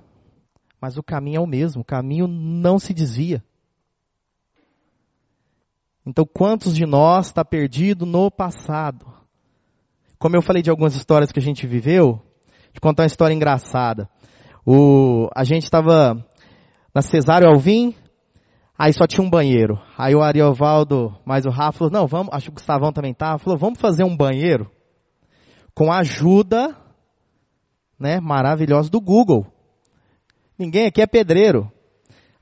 mas 0.79 0.95
o 0.95 1.01
caminho 1.01 1.37
é 1.37 1.39
o 1.39 1.47
mesmo, 1.47 1.81
o 1.81 1.85
caminho 1.85 2.27
não 2.27 2.77
se 2.77 2.93
desvia. 2.93 3.43
Então, 6.05 6.25
quantos 6.25 6.75
de 6.75 6.85
nós 6.85 7.27
está 7.27 7.43
perdido 7.43 8.05
no 8.05 8.29
passado? 8.29 9.11
Como 10.19 10.35
eu 10.35 10.41
falei 10.41 10.61
de 10.61 10.69
algumas 10.69 10.95
histórias 10.95 11.31
que 11.31 11.39
a 11.39 11.41
gente 11.41 11.65
viveu, 11.65 12.21
de 12.71 12.79
contar 12.79 13.03
uma 13.03 13.07
história 13.07 13.33
engraçada. 13.33 14.07
O, 14.65 15.27
a 15.35 15.43
gente 15.43 15.63
estava 15.63 16.23
na 16.93 17.01
Cesário 17.01 17.47
Alvim, 17.47 17.95
aí 18.77 18.93
só 18.93 19.07
tinha 19.07 19.25
um 19.25 19.29
banheiro. 19.29 19.79
Aí 19.97 20.13
o 20.13 20.21
Ariovaldo, 20.21 21.17
mais 21.25 21.45
o 21.45 21.49
Rafa, 21.49 21.79
falou, 21.79 21.93
não, 21.93 22.07
vamos, 22.07 22.33
acho 22.33 22.45
que 22.45 22.51
o 22.51 22.55
Gustavão 22.55 22.93
também 22.93 23.11
estava, 23.13 23.39
falou, 23.39 23.57
vamos 23.57 23.79
fazer 23.79 24.03
um 24.03 24.15
banheiro 24.15 24.69
com 25.73 25.91
a 25.91 25.99
ajuda 25.99 26.75
né, 28.01 28.19
maravilhosa 28.19 28.89
do 28.89 28.99
Google. 28.99 29.45
Ninguém 30.57 30.87
aqui 30.87 31.01
é 31.01 31.07
pedreiro. 31.07 31.71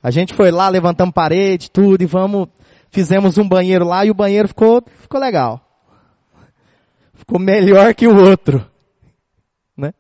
A 0.02 0.10
gente 0.10 0.34
foi 0.34 0.52
lá, 0.52 0.70
levantamos 0.70 1.14
parede, 1.14 1.70
tudo, 1.70 2.02
e 2.02 2.06
vamos, 2.06 2.48
fizemos 2.90 3.38
um 3.38 3.48
banheiro 3.48 3.86
lá 3.86 4.06
e 4.06 4.10
o 4.10 4.16
banheiro 4.16 4.48
ficou, 4.48 4.82
ficou 5.02 5.20
legal. 5.20 5.62
Ficou 7.14 7.38
melhor 7.38 7.94
que 7.94 8.08
o 8.08 8.16
outro. 8.16 8.66
Né? 9.76 9.92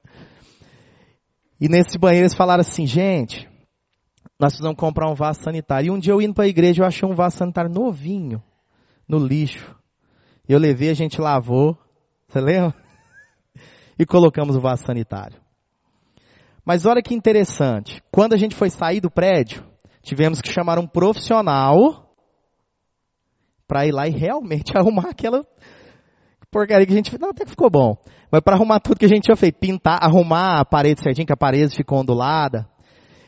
E 1.60 1.68
nesse 1.68 1.98
banheiro 1.98 2.24
eles 2.24 2.36
falaram 2.36 2.62
assim, 2.62 2.88
gente, 2.88 3.46
nós 4.40 4.54
precisamos 4.54 4.78
comprar 4.78 5.12
um 5.12 5.16
vaso 5.16 5.42
sanitário. 5.42 5.88
E 5.88 5.92
um 5.92 6.00
dia 6.00 6.14
eu 6.14 6.22
indo 6.22 6.34
para 6.34 6.46
a 6.46 6.48
igreja, 6.48 6.84
eu 6.84 6.88
achei 6.88 7.08
um 7.08 7.14
vaso 7.14 7.36
sanitário 7.36 7.70
novinho, 7.70 8.42
no 9.06 9.18
lixo. 9.18 9.76
Eu 10.48 10.58
levei, 10.58 10.90
a 10.90 10.94
gente 10.94 11.20
lavou, 11.20 11.78
você 12.30 12.40
lembra? 12.40 12.74
E 14.02 14.06
colocamos 14.06 14.56
o 14.56 14.62
vaso 14.62 14.86
sanitário. 14.86 15.38
Mas 16.70 16.86
olha 16.86 17.02
que 17.02 17.16
interessante. 17.16 18.00
Quando 18.12 18.34
a 18.34 18.38
gente 18.38 18.54
foi 18.54 18.70
sair 18.70 19.02
do 19.02 19.10
prédio, 19.10 19.66
tivemos 20.04 20.40
que 20.40 20.54
chamar 20.54 20.78
um 20.78 20.86
profissional 20.86 22.14
para 23.68 23.88
ir 23.88 23.92
lá 23.92 24.08
e 24.08 24.12
realmente 24.12 24.74
arrumar 24.78 25.10
aquela 25.10 25.44
porcaria 26.52 26.86
que 26.86 26.94
a 26.94 26.96
gente 26.96 27.10
fez. 27.10 27.20
Não, 27.20 27.32
até 27.32 27.44
que 27.44 27.50
ficou 27.50 27.72
bom. 27.72 27.98
Mas 28.32 28.42
para 28.42 28.56
arrumar 28.56 28.80
tudo 28.82 29.00
que 29.00 29.06
a 29.06 29.10
gente 29.10 29.24
tinha 29.24 29.36
feito, 29.36 29.58
pintar, 29.58 29.98
arrumar 30.00 30.60
a 30.60 30.64
parede 30.64 31.02
certinho, 31.02 31.26
que 31.26 31.34
a 31.34 31.36
parede 31.36 31.76
ficou 31.76 32.02
ondulada. 32.02 32.70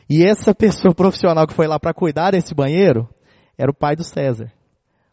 E 0.08 0.24
essa 0.24 0.54
pessoa 0.54 0.94
profissional 0.94 1.44
que 1.44 1.52
foi 1.52 1.66
lá 1.66 1.80
para 1.80 1.92
cuidar 1.92 2.30
desse 2.30 2.54
banheiro, 2.54 3.08
era 3.58 3.72
o 3.72 3.74
pai 3.74 3.96
do 3.96 4.04
César, 4.04 4.52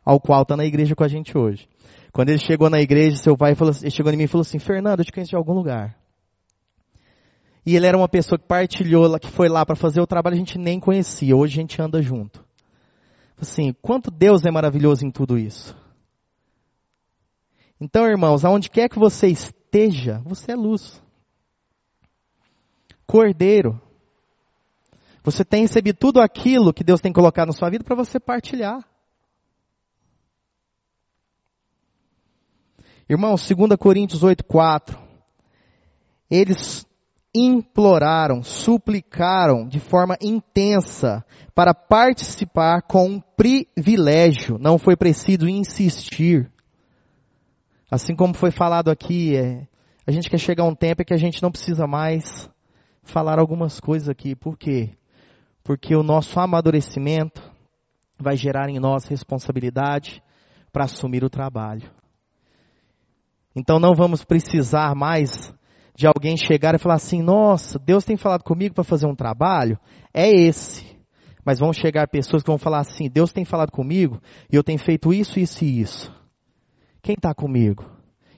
ao 0.06 0.20
qual 0.20 0.44
está 0.44 0.56
na 0.56 0.66
igreja 0.66 0.96
com 0.96 1.04
a 1.04 1.08
gente 1.08 1.36
hoje. 1.36 1.68
Quando 2.14 2.30
ele 2.30 2.38
chegou 2.38 2.70
na 2.70 2.80
igreja, 2.80 3.18
seu 3.18 3.36
pai 3.36 3.56
falou, 3.56 3.74
ele 3.82 3.90
chegou 3.90 4.14
em 4.14 4.18
mim 4.18 4.26
e 4.26 4.28
falou 4.28 4.44
assim, 4.44 4.60
Fernando, 4.60 5.00
eu 5.00 5.06
te 5.06 5.12
conheço 5.12 5.32
de 5.32 5.36
algum 5.36 5.54
lugar. 5.54 5.98
E 7.70 7.76
ele 7.76 7.86
era 7.86 7.96
uma 7.96 8.10
pessoa 8.10 8.40
que 8.40 8.48
partilhou, 8.48 9.20
que 9.20 9.28
foi 9.28 9.48
lá 9.48 9.64
para 9.64 9.76
fazer 9.76 10.02
o 10.02 10.08
trabalho, 10.08 10.34
a 10.34 10.40
gente 10.40 10.58
nem 10.58 10.80
conhecia, 10.80 11.38
hoje 11.38 11.54
a 11.54 11.62
gente 11.62 11.80
anda 11.80 12.02
junto. 12.02 12.44
Assim, 13.40 13.76
quanto 13.80 14.10
Deus 14.10 14.44
é 14.44 14.50
maravilhoso 14.50 15.06
em 15.06 15.12
tudo 15.12 15.38
isso. 15.38 15.78
Então, 17.80 18.08
irmãos, 18.08 18.44
aonde 18.44 18.72
quer 18.72 18.90
que 18.90 18.98
você 18.98 19.28
esteja, 19.28 20.20
você 20.26 20.54
é 20.54 20.56
luz. 20.56 21.00
Cordeiro. 23.06 23.80
Você 25.24 25.46
tem 25.46 25.62
recebido 25.62 25.96
tudo 25.96 26.20
aquilo 26.20 26.74
que 26.74 26.84
Deus 26.84 27.00
tem 27.00 27.14
colocado 27.14 27.50
na 27.50 27.54
sua 27.54 27.70
vida 27.70 27.84
para 27.84 27.96
você 27.96 28.20
partilhar. 28.20 28.84
Irmãos, 33.08 33.48
2 33.48 33.76
Coríntios 33.78 34.24
8, 34.24 34.44
4. 34.44 35.00
Eles 36.32 36.89
imploraram, 37.40 38.44
suplicaram 38.44 39.68
de 39.68 39.80
forma 39.80 40.18
intensa 40.22 41.24
para 41.56 41.74
participar 41.74 42.82
com 42.82 43.08
um 43.08 43.20
privilégio. 43.20 44.58
Não 44.60 44.78
foi 44.78 44.96
preciso 44.98 45.48
insistir. 45.48 46.52
Assim 47.90 48.16
como 48.16 48.34
foi 48.34 48.52
falado 48.52 48.90
aqui, 48.90 49.36
é, 49.36 49.68
a 50.06 50.12
gente 50.12 50.30
quer 50.30 50.38
chegar 50.38 50.64
a 50.64 50.68
um 50.68 50.76
tempo 50.76 51.02
em 51.02 51.06
que 51.06 51.14
a 51.14 51.18
gente 51.18 51.42
não 51.42 51.52
precisa 51.52 51.88
mais 51.88 52.50
falar 53.04 53.40
algumas 53.40 53.80
coisas 53.80 54.10
aqui. 54.10 54.36
Por 54.36 54.58
quê? 54.58 54.92
Porque 55.64 55.96
o 55.96 56.04
nosso 56.04 56.40
amadurecimento 56.40 57.42
vai 58.18 58.36
gerar 58.36 58.70
em 58.70 58.80
nós 58.80 59.06
responsabilidade 59.06 60.22
para 60.72 60.84
assumir 60.84 61.24
o 61.24 61.30
trabalho. 61.30 61.90
Então 63.56 63.80
não 63.80 63.94
vamos 63.96 64.24
precisar 64.24 64.94
mais 64.94 65.52
de 66.00 66.08
alguém 66.08 66.38
chegar 66.38 66.74
e 66.74 66.78
falar 66.78 66.96
assim: 66.96 67.22
nossa, 67.22 67.78
Deus 67.78 68.06
tem 68.06 68.16
falado 68.16 68.42
comigo 68.42 68.74
para 68.74 68.86
fazer 68.86 69.06
um 69.06 69.14
trabalho? 69.14 69.78
É 70.14 70.30
esse. 70.30 70.98
Mas 71.44 71.60
vão 71.60 71.74
chegar 71.74 72.08
pessoas 72.08 72.42
que 72.42 72.48
vão 72.48 72.58
falar 72.58 72.80
assim: 72.80 73.10
Deus 73.10 73.34
tem 73.34 73.44
falado 73.44 73.70
comigo 73.70 74.18
e 74.50 74.56
eu 74.56 74.64
tenho 74.64 74.80
feito 74.80 75.14
isso, 75.14 75.38
isso 75.38 75.66
e 75.66 75.82
isso. 75.82 76.10
Quem 77.02 77.16
está 77.16 77.34
comigo? 77.34 77.84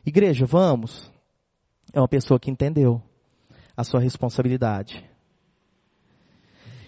Igreja, 0.03 0.43
vamos. 0.43 1.11
É 1.93 1.99
uma 1.99 2.07
pessoa 2.07 2.39
que 2.39 2.49
entendeu 2.49 2.99
a 3.77 3.83
sua 3.83 3.99
responsabilidade. 3.99 5.07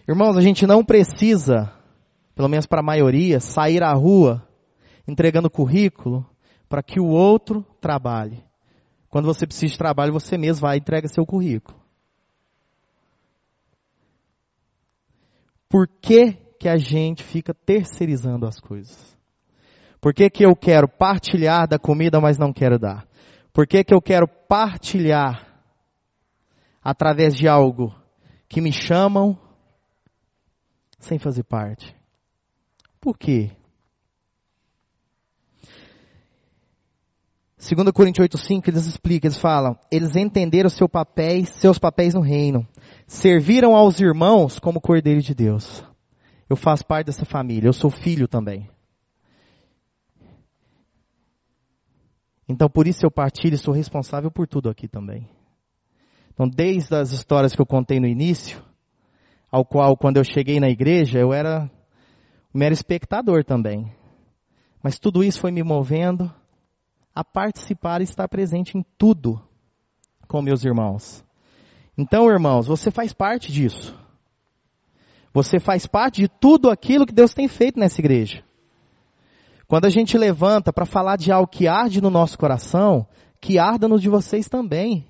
Irmãos, 0.10 0.36
a 0.38 0.42
gente 0.42 0.66
não 0.66 0.84
precisa, 0.84 1.72
pelo 2.34 2.50
menos 2.50 2.66
para 2.66 2.80
a 2.80 2.84
maioria, 2.84 3.40
sair 3.40 3.84
à 3.84 3.94
rua 3.94 4.42
entregando 5.08 5.52
currículo 5.52 6.26
para 6.68 6.82
que 6.82 7.00
o 7.00 7.10
outro 7.10 7.64
trabalhe. 7.80 8.44
Quando 9.14 9.28
você 9.28 9.46
precisa 9.46 9.74
de 9.74 9.78
trabalho, 9.78 10.12
você 10.12 10.40
mesmo 10.40 10.62
vai 10.62 10.76
e 10.76 10.80
entrega 10.80 11.08
seu 11.08 11.24
currículo. 11.24 11.80
Por 15.70 15.88
que, 15.88 16.34
que 16.60 16.68
a 16.68 16.78
gente 16.78 17.24
fica 17.24 17.54
terceirizando 17.54 18.48
as 18.48 18.60
coisas? 18.60 19.16
Por 20.02 20.16
que, 20.16 20.32
que 20.32 20.44
eu 20.44 20.56
quero 20.56 20.88
partilhar 20.88 21.68
da 21.68 21.78
comida, 21.78 22.20
mas 22.20 22.40
não 22.40 22.52
quero 22.52 22.80
dar? 22.80 23.08
Por 23.54 23.68
que, 23.68 23.84
que 23.84 23.94
eu 23.94 24.02
quero 24.02 24.28
partilhar 24.28 25.64
através 26.82 27.36
de 27.36 27.48
algo 27.48 27.96
que 28.50 28.60
me 28.60 28.72
chamam 28.72 29.40
sem 30.98 31.20
fazer 31.20 31.44
parte? 31.44 31.96
Por 33.00 33.16
quê? 33.16 33.52
2 37.64 37.92
Coríntios 37.94 38.28
8,5 38.28 38.68
eles 38.68 38.86
explicam, 38.86 39.30
eles 39.30 39.40
falam, 39.40 39.80
eles 39.90 40.18
entenderam 40.18 40.70
seu 40.70 40.90
papéis, 40.90 41.48
seus 41.48 41.80
papéis 41.80 42.14
no 42.14 42.20
reino. 42.20 42.68
Serviram 43.08 43.74
aos 43.74 44.02
irmãos 44.02 44.60
como 44.60 44.82
cordeiro 44.82 45.22
de 45.22 45.34
Deus. 45.34 45.82
Eu 46.50 46.58
faço 46.58 46.86
parte 46.86 47.06
dessa 47.06 47.24
família, 47.24 47.70
eu 47.70 47.74
sou 47.74 47.90
filho 47.90 48.28
também. 48.28 48.70
Então 52.50 52.70
por 52.70 52.86
isso 52.86 53.06
eu 53.06 53.12
partilho 53.12 53.56
e 53.56 53.58
sou 53.58 53.74
responsável 53.74 54.30
por 54.30 54.46
tudo 54.46 54.70
aqui 54.70 54.90
também. 54.90 55.30
Então 56.34 56.50
desde 56.50 56.94
as 56.94 57.14
histórias 57.14 57.56
que 57.56 57.62
eu 57.62 57.66
contei 57.66 57.98
no 57.98 58.08
início, 58.08 58.62
ao 59.50 59.64
qual 59.64 59.96
quando 59.96 60.18
eu 60.18 60.24
cheguei 60.26 60.60
na 60.60 60.68
igreja 60.68 61.18
eu 61.18 61.32
era 61.32 61.72
um 62.54 62.60
mero 62.60 62.74
espectador 62.74 63.46
também. 63.46 63.90
Mas 64.84 65.00
tudo 65.00 65.24
isso 65.24 65.40
foi 65.40 65.50
me 65.50 65.64
movendo 65.64 66.30
a 67.14 67.24
participar 67.24 68.02
e 68.02 68.06
estar 68.06 68.28
presente 68.28 68.78
em 68.78 68.86
tudo 68.98 69.42
com 70.28 70.42
meus 70.42 70.64
irmãos. 70.66 71.24
Então, 71.98 72.30
irmãos, 72.30 72.66
você 72.66 72.90
faz 72.90 73.14
parte 73.14 73.52
disso. 73.52 73.96
Você 75.34 75.60
faz 75.60 75.86
parte 75.86 76.22
de 76.22 76.28
tudo 76.28 76.70
aquilo 76.70 77.06
que 77.06 77.14
Deus 77.14 77.34
tem 77.34 77.48
feito 77.48 77.80
nessa 77.80 78.02
igreja. 78.02 78.44
Quando 79.68 79.86
a 79.86 79.90
gente 79.90 80.18
levanta 80.18 80.72
para 80.72 80.86
falar 80.86 81.18
de 81.18 81.32
algo 81.32 81.48
que 81.48 81.68
arde 81.68 82.02
no 82.02 82.10
nosso 82.10 82.38
coração, 82.38 83.08
que 83.42 83.58
arda 83.58 83.88
no 83.88 84.00
de 84.00 84.10
vocês 84.10 84.48
também. 84.48 85.08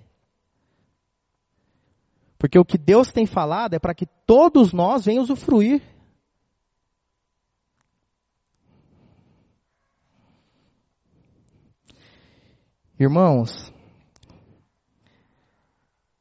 Porque 2.37 2.59
o 2.59 2.65
que 2.65 2.77
Deus 2.77 3.11
tem 3.11 3.25
falado 3.25 3.73
é 3.73 3.79
para 3.79 3.93
que 3.93 4.05
todos 4.25 4.73
nós 4.73 5.05
venham 5.05 5.23
usufruir. 5.23 5.81
Irmãos, 12.99 13.73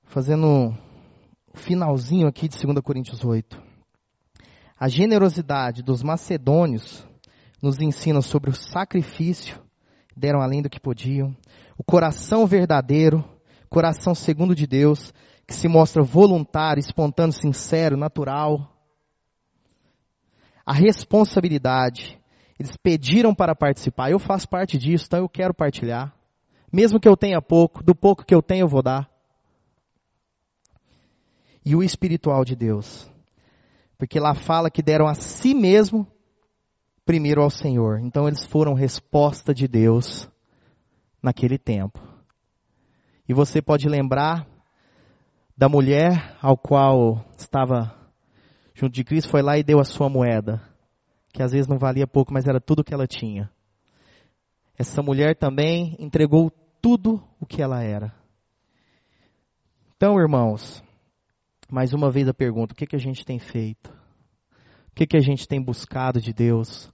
fazendo 0.04 0.74
o 1.52 1.56
finalzinho 1.58 2.26
aqui 2.26 2.48
de 2.48 2.56
2 2.56 2.80
Coríntios 2.82 3.22
8. 3.22 3.62
A 4.80 4.88
generosidade 4.88 5.82
dos 5.82 6.02
macedônios 6.02 7.06
nos 7.60 7.78
ensina 7.78 8.22
sobre 8.22 8.48
o 8.48 8.54
sacrifício, 8.54 9.62
deram 10.16 10.40
além 10.40 10.62
do 10.62 10.70
que 10.70 10.80
podiam, 10.80 11.36
o 11.76 11.84
coração 11.84 12.46
verdadeiro, 12.46 13.22
coração 13.68 14.14
segundo 14.14 14.54
de 14.54 14.66
Deus, 14.66 15.12
que 15.46 15.52
se 15.52 15.68
mostra 15.68 16.02
voluntário, 16.02 16.80
espontâneo, 16.80 17.34
sincero, 17.34 17.98
natural. 17.98 18.74
A 20.64 20.72
responsabilidade, 20.72 22.18
eles 22.58 22.78
pediram 22.78 23.34
para 23.34 23.54
participar, 23.54 24.10
eu 24.10 24.18
faço 24.18 24.48
parte 24.48 24.78
disso, 24.78 25.04
então 25.06 25.20
eu 25.20 25.28
quero 25.28 25.52
partilhar. 25.52 26.16
Mesmo 26.72 26.98
que 26.98 27.08
eu 27.08 27.16
tenha 27.16 27.42
pouco, 27.42 27.82
do 27.82 27.94
pouco 27.94 28.24
que 28.24 28.34
eu 28.34 28.42
tenho 28.42 28.62
eu 28.64 28.68
vou 28.68 28.82
dar. 28.82 29.10
E 31.64 31.76
o 31.76 31.82
espiritual 31.82 32.44
de 32.44 32.56
Deus. 32.56 33.10
Porque 33.98 34.18
lá 34.18 34.34
fala 34.34 34.70
que 34.70 34.82
deram 34.82 35.06
a 35.06 35.14
si 35.14 35.54
mesmo 35.54 36.06
primeiro 37.04 37.42
ao 37.42 37.50
Senhor. 37.50 38.00
Então 38.00 38.26
eles 38.26 38.44
foram 38.44 38.72
resposta 38.72 39.52
de 39.52 39.68
Deus 39.68 40.28
naquele 41.22 41.58
tempo. 41.58 42.00
E 43.28 43.34
você 43.34 43.60
pode 43.60 43.88
lembrar 43.88 44.46
da 45.56 45.68
mulher 45.68 46.36
ao 46.40 46.56
qual 46.56 47.24
estava 47.36 47.94
junto 48.74 48.94
de 48.94 49.04
Cristo, 49.04 49.30
foi 49.30 49.42
lá 49.42 49.58
e 49.58 49.62
deu 49.62 49.78
a 49.78 49.84
sua 49.84 50.08
moeda, 50.08 50.60
que 51.32 51.42
às 51.42 51.52
vezes 51.52 51.68
não 51.68 51.78
valia 51.78 52.06
pouco, 52.06 52.32
mas 52.32 52.46
era 52.46 52.60
tudo 52.60 52.82
que 52.82 52.92
ela 52.92 53.06
tinha. 53.06 53.50
Essa 54.76 55.02
mulher 55.02 55.36
também 55.36 55.94
entregou 55.98 56.50
tudo 56.82 57.22
o 57.40 57.46
que 57.46 57.62
ela 57.62 57.82
era. 57.82 58.12
Então, 59.96 60.18
irmãos, 60.18 60.82
mais 61.70 61.92
uma 61.94 62.10
vez 62.10 62.28
a 62.28 62.34
pergunta: 62.34 62.74
o 62.74 62.76
que, 62.76 62.86
que 62.86 62.96
a 62.96 62.98
gente 62.98 63.24
tem 63.24 63.38
feito? 63.38 63.88
O 64.88 64.94
que, 64.94 65.06
que 65.06 65.16
a 65.16 65.20
gente 65.20 65.46
tem 65.46 65.62
buscado 65.62 66.20
de 66.20 66.32
Deus? 66.32 66.92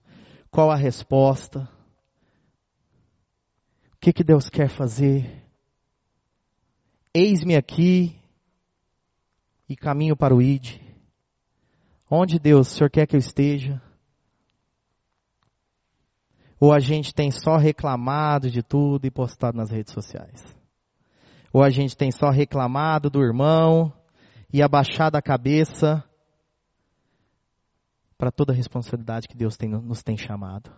Qual 0.51 0.70
a 0.70 0.77
resposta? 0.77 1.68
O 3.94 3.96
que, 3.98 4.12
que 4.12 4.22
Deus 4.22 4.48
quer 4.48 4.68
fazer? 4.68 5.42
Eis-me 7.12 7.57
aqui 7.57 8.16
e 9.68 9.74
caminho 9.74 10.16
para 10.16 10.35
o 10.35 10.40
ID. 10.40 10.81
Onde 12.11 12.38
Deus, 12.38 12.68
o 12.68 12.70
Senhor 12.77 12.90
quer 12.90 13.07
que 13.07 13.16
eu 13.16 13.20
esteja? 13.20 13.83
Ou 16.61 16.73
a 16.73 16.79
gente 16.81 17.14
tem 17.14 17.31
só 17.31 17.57
reclamado 17.57 18.51
de 18.51 18.62
tudo 18.62 19.07
e 19.07 19.11
postado 19.11 19.57
nas 19.57 19.71
redes 19.71 19.92
sociais? 19.92 20.44
Ou 21.53 21.62
a 21.62 21.71
gente 21.71 21.97
tem 21.97 22.11
só 22.11 22.31
reclamado 22.31 23.09
do 23.09 23.23
irmão 23.23 23.92
e 24.53 24.62
abaixado 24.62 25.16
a 25.16 25.23
cabeça 25.23 26.05
para 28.16 28.33
toda 28.33 28.53
a 28.53 28.57
responsabilidade 28.57 29.29
que 29.29 29.37
Deus 29.37 29.57
tem, 29.57 29.68
nos 29.68 30.03
tem 30.03 30.16
chamado. 30.16 30.71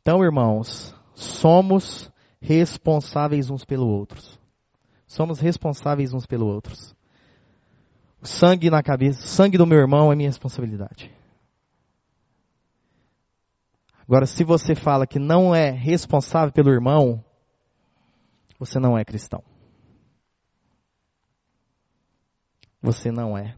Então, 0.00 0.22
irmãos, 0.22 0.94
somos 1.14 2.10
responsáveis 2.40 3.50
uns 3.50 3.64
pelos 3.64 3.88
outros. 3.88 4.38
Somos 5.06 5.40
responsáveis 5.40 6.12
uns 6.12 6.26
pelos 6.26 6.48
outros. 6.48 6.94
O 8.20 8.26
sangue 8.26 8.70
na 8.70 8.82
cabeça, 8.82 9.24
o 9.24 9.28
sangue 9.28 9.56
do 9.56 9.66
meu 9.66 9.78
irmão 9.78 10.12
é 10.12 10.16
minha 10.16 10.28
responsabilidade. 10.28 11.10
Agora, 14.10 14.26
se 14.26 14.42
você 14.42 14.74
fala 14.74 15.06
que 15.06 15.20
não 15.20 15.54
é 15.54 15.70
responsável 15.70 16.52
pelo 16.52 16.72
irmão, 16.72 17.24
você 18.58 18.76
não 18.80 18.98
é 18.98 19.04
cristão. 19.04 19.40
Você 22.82 23.12
não 23.12 23.38
é. 23.38 23.56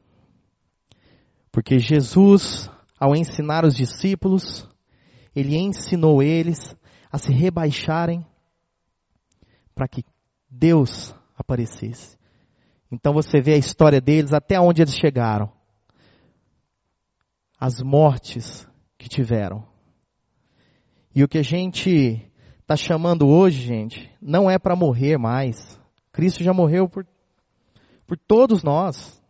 Porque 1.51 1.79
Jesus, 1.79 2.71
ao 3.01 3.17
ensinar 3.17 3.65
os 3.65 3.75
discípulos, 3.75 4.69
ele 5.35 5.57
ensinou 5.57 6.23
eles 6.23 6.77
a 7.11 7.17
se 7.17 7.33
rebaixarem 7.33 8.23
para 9.75 9.89
que 9.89 10.05
Deus 10.51 11.15
aparecesse. 11.35 12.19
Então 12.91 13.15
você 13.15 13.41
vê 13.41 13.55
a 13.55 13.59
história 13.59 14.03
deles 14.03 14.35
até 14.35 14.61
onde 14.61 14.83
eles 14.83 14.97
chegaram. 14.97 15.51
As 17.59 17.81
mortes 17.81 18.69
que 18.99 19.09
tiveram. 19.09 19.72
E 21.15 21.23
o 21.23 21.29
que 21.29 21.39
a 21.39 21.43
gente 21.43 22.23
está 22.61 22.77
chamando 22.77 23.29
hoje, 23.29 23.61
gente, 23.61 24.11
não 24.21 24.51
é 24.51 24.59
para 24.59 24.75
morrer 24.75 25.19
mais. 25.19 25.79
Cristo 26.11 26.43
já 26.43 26.53
morreu 26.53 26.89
por, 26.89 27.07
por 28.07 28.17
todos 28.17 28.63
nós. 28.63 29.23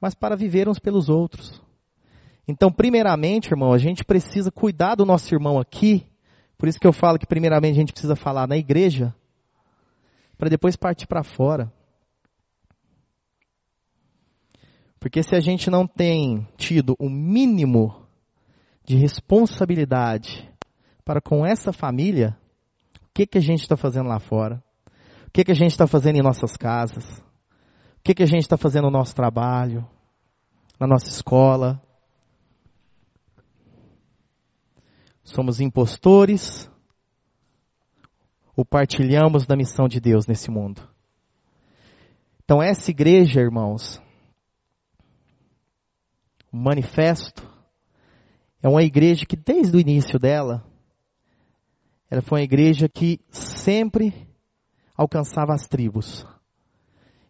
Mas 0.00 0.14
para 0.14 0.36
viver 0.36 0.68
uns 0.68 0.78
pelos 0.78 1.08
outros. 1.08 1.60
Então, 2.46 2.70
primeiramente, 2.70 3.50
irmão, 3.50 3.72
a 3.72 3.78
gente 3.78 4.04
precisa 4.04 4.50
cuidar 4.50 4.94
do 4.94 5.04
nosso 5.04 5.34
irmão 5.34 5.58
aqui. 5.58 6.06
Por 6.56 6.68
isso 6.68 6.78
que 6.78 6.86
eu 6.86 6.92
falo 6.92 7.18
que 7.18 7.26
primeiramente 7.26 7.72
a 7.72 7.80
gente 7.80 7.92
precisa 7.92 8.16
falar 8.16 8.48
na 8.48 8.56
igreja, 8.56 9.14
para 10.36 10.48
depois 10.48 10.76
partir 10.76 11.06
para 11.06 11.22
fora. 11.22 11.72
Porque 14.98 15.22
se 15.22 15.36
a 15.36 15.40
gente 15.40 15.70
não 15.70 15.86
tem 15.86 16.46
tido 16.56 16.96
o 16.98 17.08
mínimo 17.08 18.07
de 18.88 18.96
responsabilidade 18.96 20.50
para 21.04 21.20
com 21.20 21.44
essa 21.44 21.74
família, 21.74 22.34
o 22.96 23.10
que, 23.12 23.26
que 23.26 23.36
a 23.36 23.40
gente 23.40 23.60
está 23.60 23.76
fazendo 23.76 24.08
lá 24.08 24.18
fora? 24.18 24.64
O 25.26 25.30
que, 25.30 25.44
que 25.44 25.52
a 25.52 25.54
gente 25.54 25.72
está 25.72 25.86
fazendo 25.86 26.16
em 26.16 26.22
nossas 26.22 26.56
casas? 26.56 27.04
O 27.98 28.02
que, 28.02 28.14
que 28.14 28.22
a 28.22 28.26
gente 28.26 28.40
está 28.40 28.56
fazendo 28.56 28.84
no 28.84 28.90
nosso 28.90 29.14
trabalho? 29.14 29.86
Na 30.80 30.86
nossa 30.86 31.06
escola? 31.08 31.82
Somos 35.22 35.60
impostores 35.60 36.70
ou 38.56 38.64
partilhamos 38.64 39.46
da 39.46 39.54
missão 39.54 39.86
de 39.86 40.00
Deus 40.00 40.26
nesse 40.26 40.50
mundo? 40.50 40.80
Então, 42.42 42.62
essa 42.62 42.90
igreja, 42.90 43.38
irmãos, 43.38 44.00
o 46.50 46.56
manifesto, 46.56 47.57
é 48.62 48.68
uma 48.68 48.82
igreja 48.82 49.24
que 49.24 49.36
desde 49.36 49.76
o 49.76 49.80
início 49.80 50.18
dela, 50.18 50.64
ela 52.10 52.22
foi 52.22 52.40
uma 52.40 52.44
igreja 52.44 52.88
que 52.88 53.20
sempre 53.30 54.12
alcançava 54.96 55.54
as 55.54 55.68
tribos. 55.68 56.26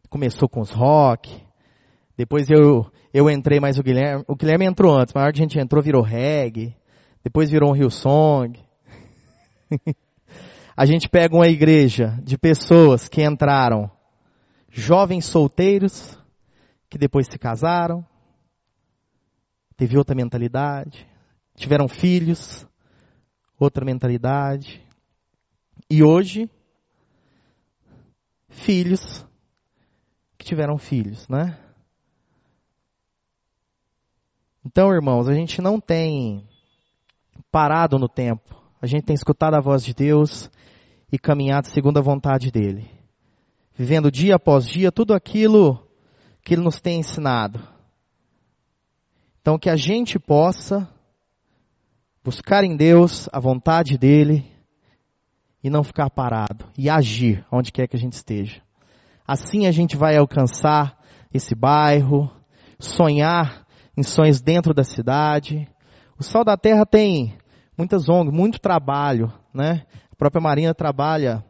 Começou 0.09 0.49
com 0.49 0.61
os 0.61 0.71
rock, 0.71 1.43
depois 2.17 2.49
eu, 2.49 2.91
eu 3.13 3.29
entrei, 3.29 3.61
mas 3.61 3.79
o 3.79 3.83
Guilherme, 3.83 4.25
o 4.27 4.35
Guilherme 4.35 4.67
entrou 4.67 4.99
antes, 4.99 5.13
mas 5.15 5.25
a 5.25 5.31
gente 5.33 5.59
entrou 5.59 5.83
virou 5.83 6.03
reggae, 6.03 6.75
depois 7.23 7.51
virou 7.51 7.71
um 7.71 7.75
Rio 7.75 7.91
Song. 7.91 8.59
a 10.75 10.87
gente 10.87 11.09
pega 11.09 11.37
uma 11.37 11.47
igreja 11.47 12.19
de 12.23 12.39
pessoas 12.39 13.07
que 13.07 13.23
entraram 13.23 13.91
jovens 14.71 15.27
solteiros, 15.27 16.19
que 16.89 16.97
depois 16.97 17.27
se 17.31 17.39
casaram, 17.39 18.05
teve 19.77 19.99
outra 19.99 20.17
mentalidade, 20.17 21.07
tiveram 21.59 21.89
filhos, 21.89 22.67
outra 23.59 23.85
mentalidade. 23.85 24.83
E 25.91 26.03
hoje, 26.03 26.49
filhos 28.49 29.27
que 30.37 30.45
tiveram 30.45 30.79
filhos, 30.79 31.27
né? 31.29 31.59
Então, 34.65 34.93
irmãos, 34.93 35.29
a 35.29 35.35
gente 35.35 35.61
não 35.61 35.81
tem 35.81 36.47
parado 37.51 37.99
no 37.99 38.09
tempo. 38.09 38.55
A 38.81 38.87
gente 38.87 39.05
tem 39.05 39.15
escutado 39.15 39.55
a 39.55 39.61
voz 39.61 39.85
de 39.85 39.95
Deus 39.95 40.51
e 41.11 41.19
caminhado 41.19 41.69
segundo 41.69 41.99
a 41.99 42.03
vontade 42.03 42.51
dele. 42.51 42.89
Vivendo 43.75 44.11
dia 44.11 44.37
após 44.37 44.67
dia 44.67 44.93
tudo 44.93 45.15
aquilo 45.15 45.87
que 46.45 46.55
ele 46.55 46.63
nos 46.63 46.81
tem 46.81 47.01
ensinado. 47.01 47.61
Então, 49.41 49.59
que 49.59 49.71
a 49.71 49.77
gente 49.77 50.19
possa 50.19 50.89
buscar 52.29 52.63
em 52.63 52.77
Deus 52.77 53.27
a 53.33 53.41
vontade 53.41 53.97
dEle 53.97 54.45
e 55.65 55.71
não 55.71 55.83
ficar 55.83 56.11
parado 56.11 56.67
e 56.77 56.91
agir 56.91 57.43
onde 57.51 57.73
quer 57.73 57.89
que 57.89 57.97
a 57.97 57.99
gente 57.99 58.13
esteja. 58.13 58.61
Assim 59.27 59.67
a 59.67 59.71
gente 59.71 59.97
vai 59.97 60.15
alcançar 60.15 60.99
esse 61.33 61.55
bairro, 61.55 62.31
sonhar 62.79 63.67
em 63.97 64.03
sonhos 64.03 64.43
dentro 64.43 64.75
da 64.75 64.85
cidade. 64.85 65.67
O 66.19 66.23
Sol 66.23 66.45
da 66.45 66.55
Terra 66.55 66.85
tem 66.85 67.35
muitas 67.79 68.11
ONGs, 68.11 68.31
muito 68.31 68.61
trabalho, 68.61 69.33
né? 69.55 69.87
A 70.13 70.15
própria 70.15 70.43
Marina 70.43 70.75
trabalha 70.75 71.43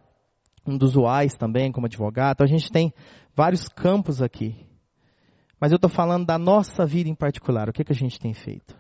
um 0.65 0.79
dos 0.79 0.95
UAIs 0.95 1.35
também 1.35 1.73
como 1.73 1.87
advogado. 1.87 2.37
Então 2.37 2.45
a 2.45 2.49
gente 2.49 2.71
tem 2.71 2.95
vários 3.35 3.69
campos 3.69 4.23
aqui. 4.23 4.65
Mas 5.61 5.73
eu 5.73 5.77
estou 5.77 5.91
falando 5.91 6.25
da 6.25 6.39
nossa 6.39 6.87
vida 6.87 7.11
em 7.11 7.17
particular. 7.17 7.69
O 7.69 7.73
que, 7.73 7.83
que 7.83 7.93
a 7.93 7.97
gente 7.97 8.21
tem 8.21 8.33
feito? 8.33 8.79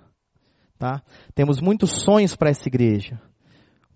Tá? 0.78 1.02
Temos 1.34 1.60
muitos 1.60 1.90
sonhos 1.90 2.36
para 2.36 2.50
essa 2.50 2.68
igreja. 2.68 3.20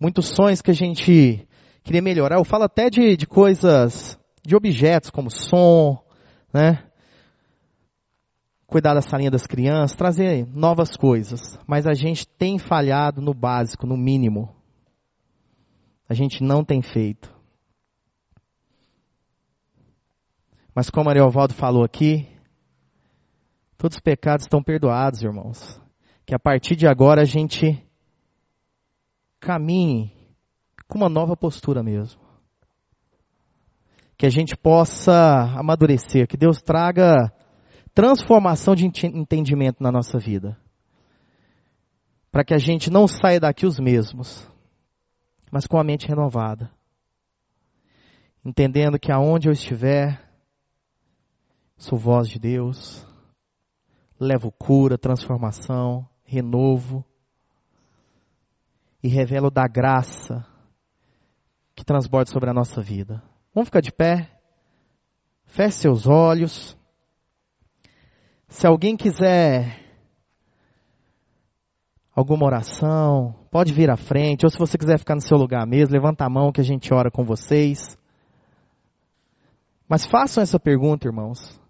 Muitos 0.00 0.28
sonhos 0.28 0.60
que 0.60 0.70
a 0.72 0.74
gente 0.74 1.46
queria 1.84 2.02
melhorar. 2.02 2.36
Eu 2.36 2.44
falo 2.44 2.64
até 2.64 2.90
de, 2.90 3.16
de 3.16 3.24
coisas, 3.24 4.18
de 4.44 4.56
objetos 4.56 5.08
como 5.08 5.30
som, 5.30 6.02
né? 6.52 6.84
Cuidar 8.66 8.94
da 8.94 9.02
salinha 9.02 9.30
das 9.30 9.46
crianças, 9.46 9.96
trazer 9.96 10.44
novas 10.48 10.96
coisas. 10.96 11.56
Mas 11.68 11.86
a 11.86 11.92
gente 11.92 12.26
tem 12.26 12.58
falhado 12.58 13.20
no 13.20 13.32
básico, 13.32 13.86
no 13.86 13.96
mínimo. 13.96 14.52
A 16.08 16.14
gente 16.14 16.42
não 16.42 16.64
tem 16.64 16.82
feito. 16.82 17.32
Mas 20.74 20.90
como 20.90 21.10
Ariovaldo 21.10 21.54
falou 21.54 21.84
aqui, 21.84 22.26
todos 23.76 23.98
os 23.98 24.00
pecados 24.00 24.46
estão 24.46 24.62
perdoados, 24.62 25.22
irmãos 25.22 25.81
que 26.32 26.36
a 26.36 26.38
partir 26.38 26.74
de 26.76 26.86
agora 26.86 27.20
a 27.20 27.26
gente 27.26 27.86
caminhe 29.38 30.10
com 30.88 30.96
uma 30.96 31.08
nova 31.10 31.36
postura 31.36 31.82
mesmo. 31.82 32.22
Que 34.16 34.24
a 34.24 34.30
gente 34.30 34.56
possa 34.56 35.12
amadurecer, 35.58 36.26
que 36.26 36.38
Deus 36.38 36.62
traga 36.62 37.30
transformação 37.92 38.74
de 38.74 38.86
entendimento 38.86 39.82
na 39.82 39.92
nossa 39.92 40.18
vida. 40.18 40.58
Para 42.30 42.42
que 42.42 42.54
a 42.54 42.58
gente 42.58 42.90
não 42.90 43.06
saia 43.06 43.38
daqui 43.38 43.66
os 43.66 43.78
mesmos, 43.78 44.50
mas 45.50 45.66
com 45.66 45.78
a 45.78 45.84
mente 45.84 46.08
renovada. 46.08 46.70
Entendendo 48.42 48.98
que 48.98 49.12
aonde 49.12 49.50
eu 49.50 49.52
estiver, 49.52 50.18
sou 51.76 51.98
voz 51.98 52.26
de 52.26 52.38
Deus, 52.38 53.06
levo 54.18 54.50
cura, 54.50 54.96
transformação, 54.96 56.08
renovo 56.32 57.04
e 59.02 59.08
revelo 59.08 59.50
da 59.50 59.68
graça 59.68 60.46
que 61.76 61.84
transborda 61.84 62.30
sobre 62.30 62.48
a 62.48 62.54
nossa 62.54 62.80
vida. 62.80 63.22
Vamos 63.54 63.68
ficar 63.68 63.82
de 63.82 63.92
pé? 63.92 64.30
Feche 65.44 65.78
seus 65.78 66.06
olhos. 66.06 66.76
Se 68.48 68.66
alguém 68.66 68.96
quiser 68.96 69.78
alguma 72.14 72.46
oração, 72.46 73.34
pode 73.50 73.72
vir 73.72 73.90
à 73.90 73.96
frente, 73.96 74.46
ou 74.46 74.50
se 74.50 74.58
você 74.58 74.78
quiser 74.78 74.98
ficar 74.98 75.14
no 75.14 75.20
seu 75.20 75.36
lugar 75.36 75.66
mesmo, 75.66 75.94
levanta 75.94 76.24
a 76.24 76.30
mão 76.30 76.52
que 76.52 76.60
a 76.60 76.64
gente 76.64 76.94
ora 76.94 77.10
com 77.10 77.24
vocês. 77.24 77.98
Mas 79.86 80.06
façam 80.06 80.42
essa 80.42 80.58
pergunta, 80.58 81.06
irmãos. 81.06 81.60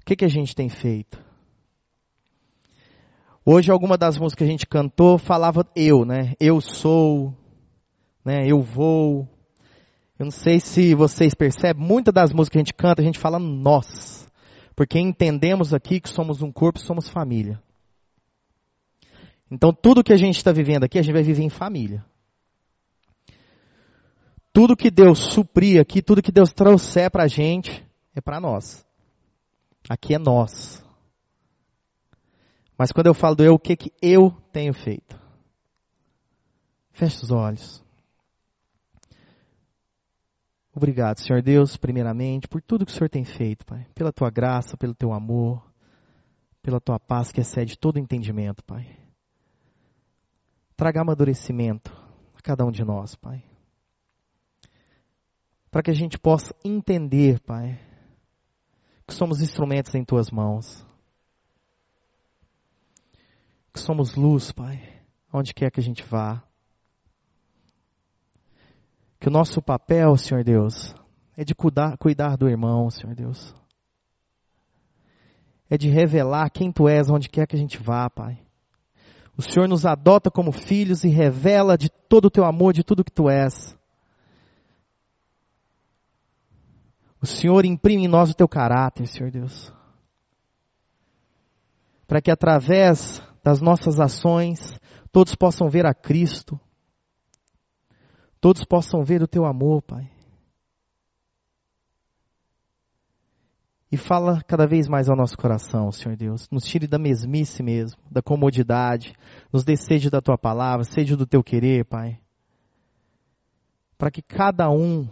O 0.00 0.04
que, 0.06 0.16
que 0.16 0.24
a 0.24 0.28
gente 0.28 0.54
tem 0.54 0.70
feito? 0.70 1.25
Hoje 3.48 3.70
alguma 3.70 3.96
das 3.96 4.18
músicas 4.18 4.38
que 4.38 4.42
a 4.42 4.50
gente 4.50 4.66
cantou 4.66 5.18
falava 5.18 5.64
eu, 5.76 6.04
né? 6.04 6.34
Eu 6.40 6.60
sou, 6.60 7.32
né? 8.24 8.44
Eu 8.44 8.60
vou. 8.60 9.28
Eu 10.18 10.24
não 10.24 10.32
sei 10.32 10.58
se 10.58 10.96
vocês 10.96 11.32
percebem, 11.32 11.80
muitas 11.80 12.12
das 12.12 12.32
músicas 12.32 12.50
que 12.54 12.58
a 12.58 12.64
gente 12.64 12.74
canta, 12.74 13.02
a 13.02 13.04
gente 13.04 13.20
fala 13.20 13.38
nós. 13.38 14.28
Porque 14.74 14.98
entendemos 14.98 15.72
aqui 15.72 16.00
que 16.00 16.08
somos 16.08 16.42
um 16.42 16.50
corpo, 16.50 16.80
somos 16.80 17.08
família. 17.08 17.62
Então 19.48 19.72
tudo 19.72 20.02
que 20.02 20.12
a 20.12 20.18
gente 20.18 20.38
está 20.38 20.50
vivendo 20.50 20.82
aqui, 20.82 20.98
a 20.98 21.02
gente 21.02 21.14
vai 21.14 21.22
viver 21.22 21.44
em 21.44 21.48
família. 21.48 22.04
Tudo 24.52 24.76
que 24.76 24.90
Deus 24.90 25.20
suprir 25.20 25.80
aqui, 25.80 26.02
tudo 26.02 26.20
que 26.20 26.32
Deus 26.32 26.52
trouxer 26.52 27.12
para 27.12 27.22
a 27.22 27.28
gente, 27.28 27.86
é 28.12 28.20
para 28.20 28.40
nós. 28.40 28.84
Aqui 29.88 30.16
é 30.16 30.18
nós. 30.18 30.84
Mas 32.78 32.92
quando 32.92 33.06
eu 33.06 33.14
falo 33.14 33.34
do 33.34 33.44
eu, 33.44 33.54
o 33.54 33.58
que, 33.58 33.76
que 33.76 33.92
eu 34.02 34.30
tenho 34.52 34.74
feito? 34.74 35.18
Feche 36.92 37.24
os 37.24 37.30
olhos. 37.30 37.84
Obrigado, 40.74 41.18
Senhor 41.20 41.40
Deus, 41.40 41.76
primeiramente, 41.76 42.46
por 42.46 42.60
tudo 42.60 42.84
que 42.84 42.92
o 42.92 42.94
Senhor 42.94 43.08
tem 43.08 43.24
feito, 43.24 43.64
Pai. 43.64 43.86
Pela 43.94 44.12
tua 44.12 44.28
graça, 44.28 44.76
pelo 44.76 44.94
teu 44.94 45.10
amor, 45.12 45.64
pela 46.60 46.78
tua 46.78 47.00
paz 47.00 47.32
que 47.32 47.40
excede 47.40 47.78
todo 47.78 47.98
entendimento, 47.98 48.62
Pai. 48.62 48.86
Traga 50.76 51.00
amadurecimento 51.00 51.90
a 52.34 52.42
cada 52.42 52.62
um 52.66 52.70
de 52.70 52.84
nós, 52.84 53.14
Pai. 53.14 53.42
Para 55.70 55.82
que 55.82 55.90
a 55.90 55.94
gente 55.94 56.18
possa 56.18 56.54
entender, 56.62 57.40
Pai, 57.40 57.80
que 59.06 59.14
somos 59.14 59.40
instrumentos 59.40 59.94
em 59.94 60.04
tuas 60.04 60.30
mãos. 60.30 60.86
Que 63.76 63.82
somos 63.82 64.14
luz, 64.14 64.52
Pai, 64.52 64.82
onde 65.30 65.52
quer 65.52 65.70
que 65.70 65.78
a 65.78 65.82
gente 65.82 66.02
vá. 66.02 66.42
Que 69.20 69.28
o 69.28 69.30
nosso 69.30 69.60
papel, 69.60 70.16
Senhor 70.16 70.42
Deus, 70.42 70.94
é 71.36 71.44
de 71.44 71.54
cuidar, 71.54 71.98
cuidar 71.98 72.38
do 72.38 72.48
irmão, 72.48 72.88
Senhor 72.88 73.14
Deus. 73.14 73.54
É 75.68 75.76
de 75.76 75.90
revelar 75.90 76.48
quem 76.48 76.72
Tu 76.72 76.88
és 76.88 77.10
onde 77.10 77.28
quer 77.28 77.46
que 77.46 77.54
a 77.54 77.58
gente 77.58 77.76
vá, 77.76 78.08
Pai. 78.08 78.38
O 79.36 79.42
Senhor 79.42 79.68
nos 79.68 79.84
adota 79.84 80.30
como 80.30 80.52
filhos 80.52 81.04
e 81.04 81.08
revela 81.08 81.76
de 81.76 81.90
todo 81.90 82.28
o 82.28 82.30
Teu 82.30 82.46
amor, 82.46 82.72
de 82.72 82.82
tudo 82.82 83.04
que 83.04 83.12
Tu 83.12 83.28
és. 83.28 83.76
O 87.20 87.26
Senhor 87.26 87.66
imprime 87.66 88.06
em 88.06 88.08
nós 88.08 88.30
o 88.30 88.34
Teu 88.34 88.48
caráter, 88.48 89.06
Senhor 89.06 89.30
Deus. 89.30 89.70
Para 92.06 92.22
que 92.22 92.30
através 92.30 93.22
das 93.46 93.60
nossas 93.60 94.00
ações 94.00 94.58
todos 95.12 95.36
possam 95.36 95.68
ver 95.68 95.86
a 95.86 95.94
Cristo 95.94 96.58
todos 98.40 98.64
possam 98.64 99.02
ver 99.02 99.22
o 99.22 99.26
teu 99.26 99.44
amor, 99.44 99.82
Pai. 99.82 100.10
E 103.90 103.96
fala 103.96 104.42
cada 104.42 104.66
vez 104.66 104.88
mais 104.88 105.08
ao 105.08 105.16
nosso 105.16 105.36
coração, 105.36 105.90
Senhor 105.90 106.16
Deus. 106.16 106.48
Nos 106.50 106.64
tire 106.64 106.86
da 106.86 106.98
mesmice 106.98 107.62
mesmo, 107.62 108.00
da 108.10 108.22
comodidade. 108.22 109.14
Nos 109.52 109.64
dê 109.64 109.76
sede 109.76 110.10
da 110.10 110.20
tua 110.20 110.38
palavra, 110.38 110.84
sede 110.84 111.16
do 111.16 111.26
teu 111.26 111.42
querer, 111.42 111.84
Pai. 111.86 112.20
Para 113.98 114.10
que 114.10 114.22
cada 114.22 114.70
um 114.70 115.08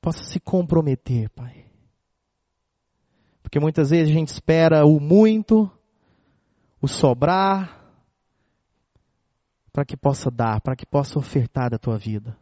possa 0.00 0.24
se 0.24 0.38
comprometer, 0.40 1.28
Pai. 1.30 1.66
Porque 3.42 3.60
muitas 3.60 3.90
vezes 3.90 4.10
a 4.10 4.18
gente 4.18 4.28
espera 4.28 4.86
o 4.86 5.00
muito, 5.00 5.70
o 6.80 6.88
sobrar, 6.88 7.84
para 9.72 9.84
que 9.84 9.96
possa 9.96 10.30
dar, 10.30 10.60
para 10.60 10.74
que 10.74 10.86
possa 10.86 11.18
ofertar 11.18 11.70
da 11.70 11.78
tua 11.78 11.98
vida. 11.98 12.36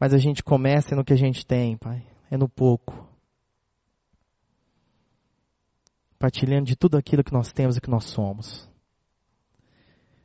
Mas 0.00 0.14
a 0.14 0.18
gente 0.18 0.42
começa 0.42 0.94
no 0.96 1.04
que 1.04 1.12
a 1.12 1.16
gente 1.16 1.44
tem, 1.44 1.76
Pai, 1.76 2.06
é 2.30 2.36
no 2.36 2.48
pouco. 2.48 3.06
Partilhando 6.18 6.64
de 6.64 6.76
tudo 6.76 6.96
aquilo 6.96 7.22
que 7.22 7.32
nós 7.32 7.52
temos 7.52 7.76
e 7.76 7.80
que 7.80 7.90
nós 7.90 8.04
somos. 8.04 8.68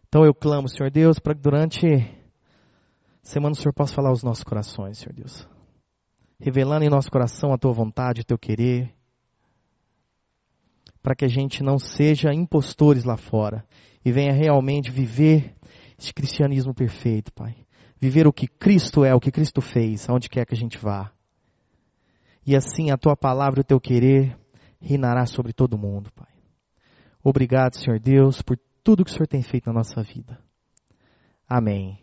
Então 0.07 0.23
eu 0.23 0.33
clamo, 0.33 0.69
Senhor 0.69 0.91
Deus, 0.91 1.19
para 1.19 1.33
que 1.33 1.41
durante 1.41 1.87
a 1.87 3.25
semana 3.25 3.53
o 3.53 3.55
Senhor 3.55 3.73
possa 3.73 3.95
falar 3.95 4.09
aos 4.09 4.23
nossos 4.23 4.43
corações, 4.43 4.99
Senhor 4.99 5.13
Deus. 5.13 5.47
Revelando 6.39 6.85
em 6.85 6.89
nosso 6.89 7.11
coração 7.11 7.51
a 7.51 7.57
tua 7.57 7.73
vontade, 7.73 8.21
o 8.21 8.25
teu 8.25 8.37
querer. 8.37 8.93
Para 11.03 11.13
que 11.13 11.25
a 11.25 11.27
gente 11.27 11.61
não 11.61 11.77
seja 11.77 12.33
impostores 12.33 13.03
lá 13.03 13.17
fora 13.17 13.63
e 14.03 14.11
venha 14.11 14.33
realmente 14.33 14.89
viver 14.89 15.53
esse 15.99 16.13
cristianismo 16.13 16.73
perfeito, 16.73 17.31
Pai. 17.33 17.55
Viver 17.99 18.25
o 18.25 18.33
que 18.33 18.47
Cristo 18.47 19.05
é, 19.05 19.13
o 19.13 19.19
que 19.19 19.31
Cristo 19.31 19.61
fez, 19.61 20.09
aonde 20.09 20.29
quer 20.29 20.45
que 20.45 20.55
a 20.55 20.57
gente 20.57 20.77
vá. 20.77 21.11
E 22.45 22.55
assim 22.55 22.89
a 22.89 22.97
tua 22.97 23.15
palavra 23.15 23.59
e 23.59 23.61
o 23.61 23.65
teu 23.65 23.79
querer 23.79 24.37
reinará 24.81 25.25
sobre 25.25 25.53
todo 25.53 25.77
mundo, 25.77 26.11
Pai. 26.13 26.33
Obrigado, 27.23 27.77
Senhor 27.77 27.99
Deus, 27.99 28.41
por 28.41 28.57
tudo 28.83 29.05
que 29.05 29.11
o 29.11 29.13
Senhor 29.13 29.27
tem 29.27 29.41
feito 29.41 29.67
na 29.67 29.73
nossa 29.73 30.01
vida. 30.01 30.39
Amém. 31.47 32.02